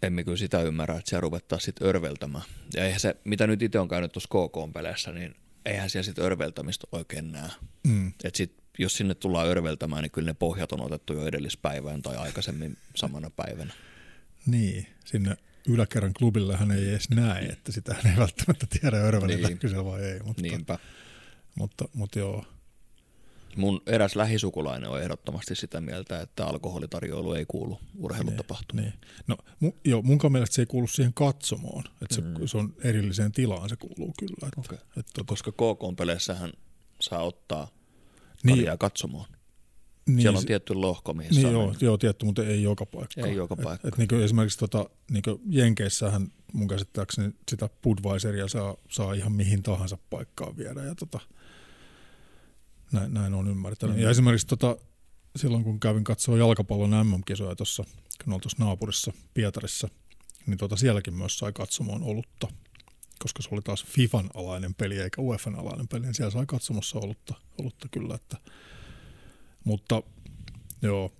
emme 0.03 0.25
kyllä 0.25 0.37
sitä 0.37 0.63
ymmärrä, 0.63 0.97
että 0.97 1.09
siellä 1.11 1.21
ruvettaisiin 1.21 1.65
sitten 1.67 1.89
örveltämään. 1.89 2.45
Ja 2.75 2.85
eihän 2.85 3.01
se, 3.01 3.17
mitä 3.25 3.47
nyt 3.47 3.63
itse 3.63 3.79
on 3.79 3.89
käynyt 3.89 4.13
tuossa 4.13 4.29
KK-peleissä, 4.29 5.13
niin 5.13 5.35
eihän 5.67 5.91
siellä 5.91 6.05
sitten 6.05 6.25
örveltämistä 6.25 6.87
oikein 6.93 7.33
näe. 7.33 7.49
Mm. 7.87 8.13
Et 8.25 8.35
sit, 8.35 8.55
jos 8.79 8.97
sinne 8.97 9.15
tullaan 9.15 9.49
örveltämään, 9.49 10.03
niin 10.03 10.11
kyllä 10.11 10.31
ne 10.31 10.35
pohjat 10.35 10.73
on 10.73 10.81
otettu 10.81 11.13
jo 11.13 11.27
edellispäivään 11.27 12.03
tai 12.03 12.17
aikaisemmin 12.17 12.77
samana 12.95 13.31
päivänä. 13.31 13.73
Niin, 14.47 14.87
sinne 15.05 15.37
yläkerran 15.69 16.13
klubille 16.15 16.57
hän 16.57 16.71
ei 16.71 16.89
edes 16.89 17.11
näe, 17.11 17.45
että 17.45 17.73
sitä 17.73 17.97
ei 18.05 18.17
välttämättä 18.17 18.67
tiedä 18.81 18.97
örvelitäänkö 18.97 19.49
Niin. 19.49 19.71
siellä 19.71 19.85
vai 19.85 20.03
ei. 20.05 20.21
Mutta, 20.21 20.43
Niinpä. 20.43 20.79
mutta, 21.55 21.89
mutta 21.95 22.19
joo, 22.19 22.45
Mun 23.59 23.83
eräs 23.87 24.17
lähisukulainen 24.17 24.91
on 24.91 25.03
ehdottomasti 25.03 25.55
sitä 25.55 25.81
mieltä, 25.81 26.21
että 26.21 26.47
alkoholitarjoilu 26.47 27.33
ei 27.33 27.45
kuulu 27.49 27.79
urheilutapahtumaan. 27.99 28.85
niin. 28.85 28.95
No 29.27 29.37
mu, 29.61 29.73
joo, 29.85 30.03
munkaan 30.03 30.33
mielestä 30.33 30.55
se 30.55 30.63
ei 30.63 30.67
kuulu 30.67 30.87
siihen 30.87 31.15
katsomoon, 31.15 31.85
että 32.03 32.15
se, 32.15 32.21
mm. 32.21 32.35
se 32.47 32.59
on 32.59 32.75
erilliseen 32.85 33.33
tilaan, 33.33 33.69
se 33.69 33.77
kuuluu 33.77 34.15
kyllä. 34.19 34.49
Että, 34.49 34.61
Okei. 34.61 34.79
että, 34.99 35.13
tota, 35.15 35.25
Koska 35.29 35.53
KK-peleissähän 35.53 36.53
saa 37.01 37.23
ottaa 37.23 37.69
Niin. 38.45 38.67
katsomoon. 38.79 39.27
niin, 40.07 40.21
Siellä 40.23 40.39
on 40.39 40.47
tietty 40.47 40.75
lohko, 40.75 41.15
mihin 41.15 41.31
Niin 41.31 41.43
saa 41.43 41.51
joo, 41.51 41.63
mennä. 41.67 41.79
joo, 41.81 41.99
tietty, 41.99 42.25
mutta 42.25 42.45
ei 42.45 42.63
joka 42.63 42.87
paikka. 42.87 43.27
Ei 43.27 43.35
joka 43.35 43.57
Et, 43.59 43.65
paikka. 43.65 43.89
et 43.89 43.99
niin 43.99 44.09
kuin 44.09 44.23
esimerkiksi 44.23 44.59
tota, 44.59 44.91
niin 45.11 45.23
Jenkeissähän 45.49 46.33
mun 46.53 46.69
käsittääkseni 46.69 47.33
sitä 47.51 47.69
Budweiseria 47.83 48.49
saa, 48.49 48.77
saa 48.91 49.13
ihan 49.13 49.33
mihin 49.33 49.63
tahansa 49.63 49.99
paikkaan 50.11 50.57
viedä. 50.57 50.85
Ja 50.85 50.95
tota, 50.95 51.21
Näin, 52.93 53.15
näin 53.15 53.35
on 53.35 53.49
ymmärtänyt. 53.49 53.97
Mm. 53.97 54.03
Ja 54.03 54.11
esimerkiksi 54.11 54.47
tota, 54.47 54.77
silloin, 55.37 55.65
kun 55.65 55.81
kävin 55.81 56.05
katsoa 56.05 56.39
jalkapallon 56.39 57.07
MM-kisoja 57.07 57.57
tuossa, 57.57 57.85
kun 58.25 58.41
tuossa 58.41 58.65
naapurissa 58.65 59.13
Pietarissa, 59.35 59.89
niin 60.47 60.59
tota 60.59 60.77
sielläkin 60.77 61.15
myös 61.15 61.39
sai 61.39 61.53
katsomaan 61.53 62.03
olutta, 62.03 62.49
koska 63.19 63.43
se 63.43 63.49
oli 63.53 63.63
taas 63.63 63.85
FIFAn 63.85 64.31
alainen 64.35 64.75
peli 64.75 64.99
eikä 64.99 65.23
UEFan 65.23 65.55
alainen 65.55 65.89
peli, 65.89 66.03
niin 66.03 66.15
siellä 66.15 66.31
sai 66.31 66.47
katsomassa 66.47 66.99
olutta, 66.99 67.35
olutta 67.61 67.89
kyllä. 67.91 68.15
Että. 68.15 68.37
Mutta 69.65 70.03
joo, 70.83 71.13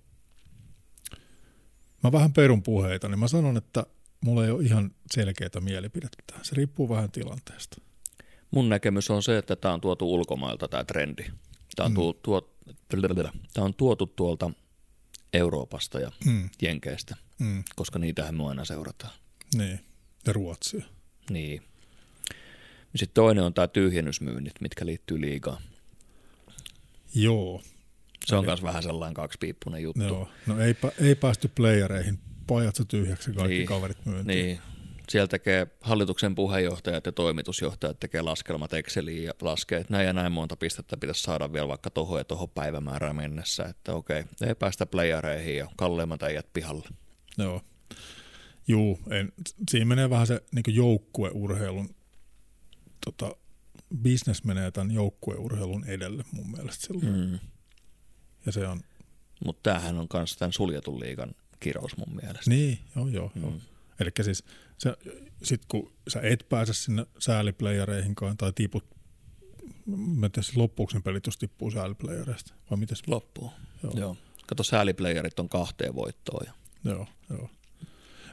mä 2.03 2.11
vähän 2.11 2.33
perun 2.33 2.63
puheita, 2.63 3.07
niin 3.07 3.19
mä 3.19 3.27
sanon, 3.27 3.57
että 3.57 3.85
mulla 4.21 4.45
ei 4.45 4.51
ole 4.51 4.63
ihan 4.63 4.91
selkeää 5.13 5.59
mielipidettä. 5.59 6.33
Se 6.41 6.55
riippuu 6.55 6.89
vähän 6.89 7.11
tilanteesta. 7.11 7.81
Mun 8.51 8.69
näkemys 8.69 9.09
on 9.09 9.23
se, 9.23 9.37
että 9.37 9.55
tämä 9.55 9.73
on 9.73 9.81
tuotu 9.81 10.13
ulkomailta 10.13 10.67
tämä 10.67 10.83
trendi. 10.83 11.25
Tämä 11.75 11.85
on, 11.85 11.91
mm. 11.91 11.95
tuo, 11.95 12.13
tuo, 12.13 12.55
tämä 13.53 13.65
on 13.65 13.73
tuotu 13.73 14.05
tuolta 14.07 14.51
Euroopasta 15.33 15.99
ja 15.99 16.11
mm. 16.25 16.49
Jenkeistä, 16.61 17.15
mm. 17.39 17.63
koska 17.75 17.99
niitähän 17.99 18.35
me 18.35 18.47
aina 18.47 18.65
seurataan. 18.65 19.13
Niin, 19.55 19.79
ja 20.27 20.33
Ruotsia. 20.33 20.85
Niin. 21.29 21.61
Sitten 22.95 23.13
toinen 23.13 23.43
on 23.43 23.53
tämä 23.53 23.67
tyhjennysmyynnit, 23.67 24.53
mitkä 24.61 24.85
liittyy 24.85 25.21
liigaan. 25.21 25.61
Joo. 27.15 27.61
Se 28.25 28.35
on 28.35 28.45
myös 28.45 28.63
vähän 28.63 28.83
sellainen 28.83 29.13
kaksipiippunen 29.13 29.83
juttu. 29.83 30.03
Joo. 30.03 30.29
No 30.47 30.59
ei, 30.59 30.75
ei 30.99 31.15
päästy 31.15 31.47
playereihin, 31.47 32.19
pajatso 32.47 32.85
tyhjäksi 32.85 33.33
kaikki 33.33 33.53
niin, 33.53 33.67
kaverit 33.67 34.05
myyntiin. 34.05 34.45
Niin, 34.45 34.59
siellä 35.09 35.27
tekee 35.27 35.67
hallituksen 35.81 36.35
puheenjohtajat 36.35 37.05
ja 37.05 37.11
toimitusjohtajat 37.11 37.99
tekee 37.99 38.21
laskelmat 38.21 38.73
Exceliin 38.73 39.23
ja 39.23 39.33
laskee, 39.41 39.79
että 39.79 39.93
näin 39.93 40.07
ja 40.07 40.13
näin 40.13 40.31
monta 40.31 40.55
pistettä 40.55 40.97
pitäisi 40.97 41.21
saada 41.21 41.53
vielä 41.53 41.67
vaikka 41.67 41.89
tuohon 41.89 42.17
ja 42.17 42.23
tuohon 42.23 42.49
päivämäärään 42.49 43.15
mennessä, 43.15 43.63
että 43.63 43.93
okei, 43.93 44.23
ei 44.47 44.55
päästä 44.55 44.85
playereihin 44.85 45.57
ja 45.57 45.67
kalleimmat 45.77 46.23
äijät 46.23 46.53
pihalle. 46.53 46.89
Joo. 47.37 47.61
Juu, 48.67 48.99
en, 49.09 49.33
siinä 49.71 49.85
menee 49.85 50.09
vähän 50.09 50.27
se 50.27 50.43
niin 50.55 50.75
joukkueurheilun, 50.75 51.95
tota, 53.05 53.35
business 54.03 54.43
menee 54.43 54.71
tämän 54.71 54.91
joukkueurheilun 54.91 55.85
edelle 55.85 56.23
mun 56.31 56.51
mielestä 56.51 56.87
silloin. 56.87 57.29
Mm. 57.29 57.39
Ja 58.45 58.51
se 58.51 58.67
on... 58.67 58.81
Mutta 59.45 59.69
tämähän 59.69 59.97
on 59.97 60.07
myös 60.13 60.37
tämän 60.37 60.53
suljetun 60.53 60.99
liigan 60.99 61.35
kirous 61.59 61.97
mun 61.97 62.15
mielestä. 62.15 62.49
Niin, 62.49 62.79
joo, 62.95 63.07
joo. 63.07 63.31
Mm. 63.35 63.41
joo. 63.41 63.53
Eli 63.99 64.11
siis 64.21 64.43
se, 64.77 64.95
sit 65.43 65.65
kun 65.65 65.93
sä 66.07 66.19
et 66.23 66.45
pääse 66.49 66.73
sinne 66.73 67.05
sääliplayereihinkaan 67.19 68.37
tai 68.37 68.51
tiput, 68.55 68.85
mä 69.85 70.29
tiedän, 70.29 70.51
loppuuko 70.55 70.91
ne 70.93 71.01
pelit, 71.01 71.25
jos 71.25 71.37
tippuu 71.37 71.71
sääliplayereista, 71.71 72.53
vai 72.71 72.77
miten? 72.77 72.97
Loppuu, 73.07 73.51
joo. 73.83 73.93
joo. 73.95 74.17
Kato, 74.47 74.63
sääliplayerit 74.63 75.39
on 75.39 75.49
kahteen 75.49 75.95
voittoon. 75.95 76.45
Ja... 76.45 76.53
Joo, 76.91 77.07
joo. 77.29 77.49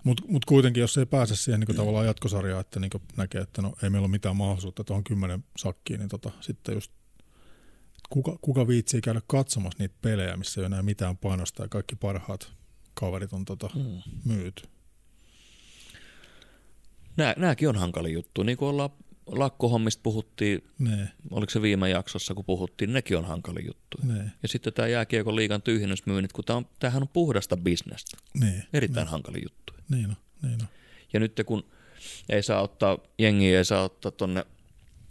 Mutta 0.05 0.23
mut 0.29 0.45
kuitenkin, 0.45 0.81
jos 0.81 0.99
ei 0.99 1.07
pääse 1.07 1.37
siihen 1.37 1.61
niin 1.61 1.77
tavallaan 1.77 2.07
jatkosarjaan, 2.07 2.61
että 2.61 2.81
niin 2.81 2.91
näkee, 3.17 3.41
että 3.41 3.63
no, 3.63 3.73
ei 3.83 3.91
meillä 3.91 4.05
ole 4.05 4.11
mitään 4.11 4.37
mahdollisuutta 4.37 4.85
tuohon 4.85 5.05
kymmenen 5.05 5.45
sakkiin, 5.57 5.99
niin 5.99 6.09
tota, 6.09 6.31
sitten 6.41 6.75
just 6.75 6.93
kuka, 8.09 8.39
kuka 8.41 8.69
viitsii 8.69 9.01
käydä 9.01 9.21
katsomassa 9.27 9.79
niitä 9.79 9.95
pelejä, 10.03 10.37
missä 10.37 10.61
ei 10.61 10.63
ole 10.63 10.67
enää 10.67 10.83
mitään 10.83 11.17
painosta 11.17 11.63
ja 11.63 11.69
kaikki 11.69 11.97
parhaat 11.97 12.53
kaverit 12.95 13.33
on 13.33 13.45
tota, 13.45 13.71
mm. 13.75 14.03
myyty. 14.25 14.63
Nää, 17.17 17.35
nääkin 17.37 17.69
on 17.69 17.77
hankali 17.77 18.13
juttu. 18.13 18.43
Niin 18.43 18.59
kuin 18.59 18.69
ollaan 18.69 18.91
lakkohommista 19.27 20.01
puhuttiin, 20.03 20.65
ne. 20.79 21.09
oliko 21.31 21.51
se 21.51 21.63
viime 21.63 21.91
jaksossa, 21.91 22.35
kun 22.35 22.45
puhuttiin, 22.45 22.93
nekin 22.93 23.17
on 23.17 23.25
hankali 23.25 23.67
juttu. 23.67 23.99
Ne. 24.03 24.31
Ja 24.43 24.49
sitten 24.49 24.73
tämä 24.73 24.89
jääkiekon 24.89 25.37
liigan 25.37 25.63
tyhjennysmyynnit, 25.63 26.33
kun 26.33 26.45
tämä 26.45 26.57
on, 26.57 26.67
tämähän 26.79 27.03
on 27.03 27.09
puhdasta 27.09 27.57
bisnestä. 27.57 28.17
Ne. 28.41 28.67
Erittäin 28.73 29.05
ne. 29.05 29.11
hankali 29.11 29.43
juttu. 29.43 29.73
Niin 29.91 30.11
on, 30.11 30.17
niin 30.43 30.63
on. 30.63 30.69
Ja 31.13 31.21
nyt 31.21 31.43
kun 31.47 31.65
ei 32.29 32.43
saa 32.43 32.63
ottaa, 32.63 32.99
jengiä 33.19 33.59
ei 33.59 33.65
saa 33.65 33.83
ottaa 33.83 34.13
tuonne 34.13 34.45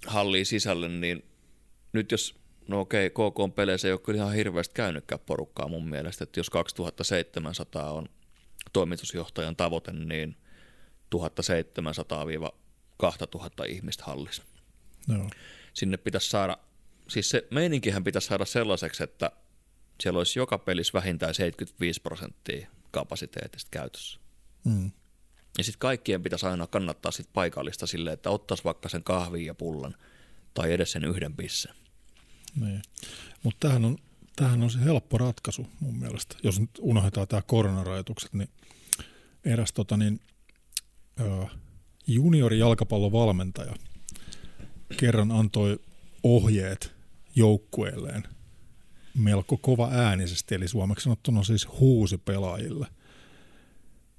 halliin 0.07 0.45
sisälle, 0.45 0.89
niin 0.89 1.25
nyt 1.93 2.11
jos, 2.11 2.35
no 2.67 2.79
okei, 2.79 3.09
KK 3.09 3.55
peleissä 3.55 3.87
ei 3.87 3.91
ole 3.91 3.99
kyllä 3.99 4.17
ihan 4.17 4.33
hirveästi 4.33 4.73
käynytkään 4.73 5.21
porukkaa 5.25 5.67
mun 5.67 5.89
mielestä, 5.89 6.23
että 6.23 6.39
jos 6.39 6.49
2700 6.49 7.91
on 7.91 8.09
toimitusjohtajan 8.73 9.55
tavoite, 9.55 9.91
niin 9.91 10.37
1700-2000 11.17 11.21
ihmistä 13.69 14.03
hallissa. 14.03 14.43
No. 15.07 15.29
Sinne 15.73 15.97
pitäisi 15.97 16.29
saada, 16.29 16.57
siis 17.07 17.29
se 17.29 17.47
meininkihän 17.51 18.03
pitäisi 18.03 18.27
saada 18.27 18.45
sellaiseksi, 18.45 19.03
että 19.03 19.31
siellä 20.03 20.17
olisi 20.17 20.39
joka 20.39 20.57
pelissä 20.57 20.93
vähintään 20.93 21.33
75 21.33 22.01
prosenttia 22.01 22.67
kapasiteetista 22.91 23.69
käytössä. 23.71 24.19
Mm. 24.63 24.91
Ja 25.57 25.63
sitten 25.63 25.79
kaikkien 25.79 26.23
pitäisi 26.23 26.45
aina 26.45 26.67
kannattaa 26.67 27.11
sit 27.11 27.29
paikallista 27.33 27.87
silleen, 27.87 28.13
että 28.13 28.29
ottaisi 28.29 28.63
vaikka 28.63 28.89
sen 28.89 29.03
kahvin 29.03 29.45
ja 29.45 29.53
pullan 29.53 29.95
tai 30.53 30.73
edes 30.73 30.91
sen 30.91 31.05
yhden 31.05 31.35
pissen. 31.35 31.75
Niin. 32.61 32.81
Mutta 33.43 33.59
tämähän 33.59 33.85
on, 33.85 33.97
tämähän 34.35 34.63
on 34.63 34.71
se 34.71 34.83
helppo 34.83 35.17
ratkaisu 35.17 35.67
mun 35.79 35.99
mielestä. 35.99 36.35
Jos 36.43 36.59
nyt 36.59 36.69
unohdetaan 36.79 37.27
tämä 37.27 37.41
koronarajoitukset, 37.41 38.33
niin 38.33 38.49
eräs 39.45 39.73
tota, 39.73 39.97
niin, 39.97 40.19
juniorijalkapallovalmentaja 42.07 43.73
kerran 44.97 45.31
antoi 45.31 45.79
ohjeet 46.23 46.95
joukkueelleen 47.35 48.23
melko 49.17 49.57
kova 49.57 49.89
äänisesti, 49.91 50.55
eli 50.55 50.67
suomeksi 50.67 51.03
sanottuna 51.03 51.43
siis 51.43 51.67
huusi 51.79 52.17
pelaajille. 52.17 52.87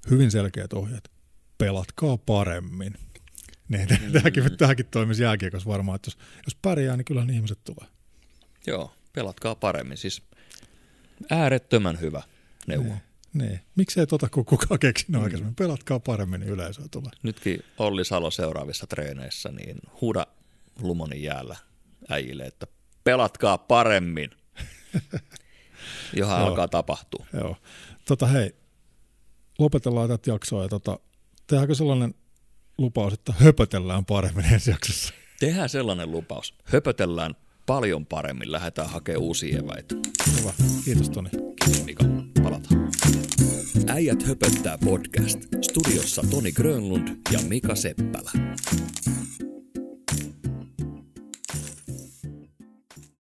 Hyvin 0.09 0.31
selkeät 0.31 0.73
ohjeet. 0.73 1.11
Pelatkaa 1.57 2.17
paremmin. 2.17 2.93
Niin, 3.69 3.87
mm-hmm. 3.89 4.11
tämäkin, 4.21 4.57
tämäkin 4.57 4.85
toimisi 4.85 5.23
jääkiekossa 5.23 5.69
varmaan, 5.69 5.95
että 5.95 6.07
jos, 6.07 6.17
jos 6.45 6.55
pärjää, 6.61 6.97
niin 6.97 7.05
kyllähän 7.05 7.29
ihmiset 7.29 7.59
tulee. 7.63 7.89
Joo, 8.67 8.93
pelatkaa 9.13 9.55
paremmin. 9.55 9.97
Siis 9.97 10.21
äärettömän 11.29 11.99
hyvä 11.99 12.23
neuvo. 12.67 12.83
Niin. 12.83 13.01
Niin. 13.37 13.59
Miksei 13.75 14.07
tota 14.07 14.29
kun 14.29 14.45
kukaan 14.45 14.79
keksinyt 14.79 15.21
mm. 15.21 15.23
aikaisemmin? 15.23 15.55
Pelatkaa 15.55 15.99
paremmin, 15.99 16.39
niin 16.39 16.49
yleisöä 16.49 16.85
tulee. 16.91 17.11
Nytkin 17.23 17.59
Olli 17.77 18.05
Salo 18.05 18.31
seuraavissa 18.31 18.87
treeneissä, 18.87 19.49
niin 19.51 19.77
huuda 20.01 20.27
Lumonin 20.81 21.23
jäällä 21.23 21.55
äijille, 22.09 22.45
että 22.45 22.67
pelatkaa 23.03 23.57
paremmin. 23.57 24.29
Johan 26.17 26.41
alkaa 26.41 26.67
tapahtua. 26.67 27.25
Joo. 27.33 27.55
Tota 28.05 28.27
hei, 28.27 28.55
lopetellaan 29.59 30.09
tätä 30.09 30.31
jaksoa 30.31 30.63
ja 30.63 30.69
tota, 30.69 30.99
tehdäänkö 31.47 31.75
sellainen 31.75 32.13
lupaus, 32.77 33.13
että 33.13 33.33
höpötellään 33.39 34.05
paremmin 34.05 34.45
ensi 34.53 34.71
jaksossa? 34.71 35.13
Tehdään 35.39 35.69
sellainen 35.69 36.11
lupaus. 36.11 36.53
Höpötellään 36.63 37.35
paljon 37.65 38.05
paremmin. 38.05 38.51
Lähdetään 38.51 38.89
hakemaan 38.89 39.23
uusia 39.23 39.59
eväitä. 39.59 39.95
Hyvä. 40.39 40.53
Kiitos 40.85 41.09
Toni. 41.09 41.29
Kiitos 41.65 41.85
Mika. 41.85 42.03
Palataan. 42.47 42.89
Äijät 43.87 44.23
höpöttää 44.23 44.77
podcast. 44.85 45.39
Studiossa 45.61 46.21
Toni 46.29 46.51
Grönlund 46.51 47.07
ja 47.33 47.39
Mika 47.47 47.75
Seppälä. 47.75 48.31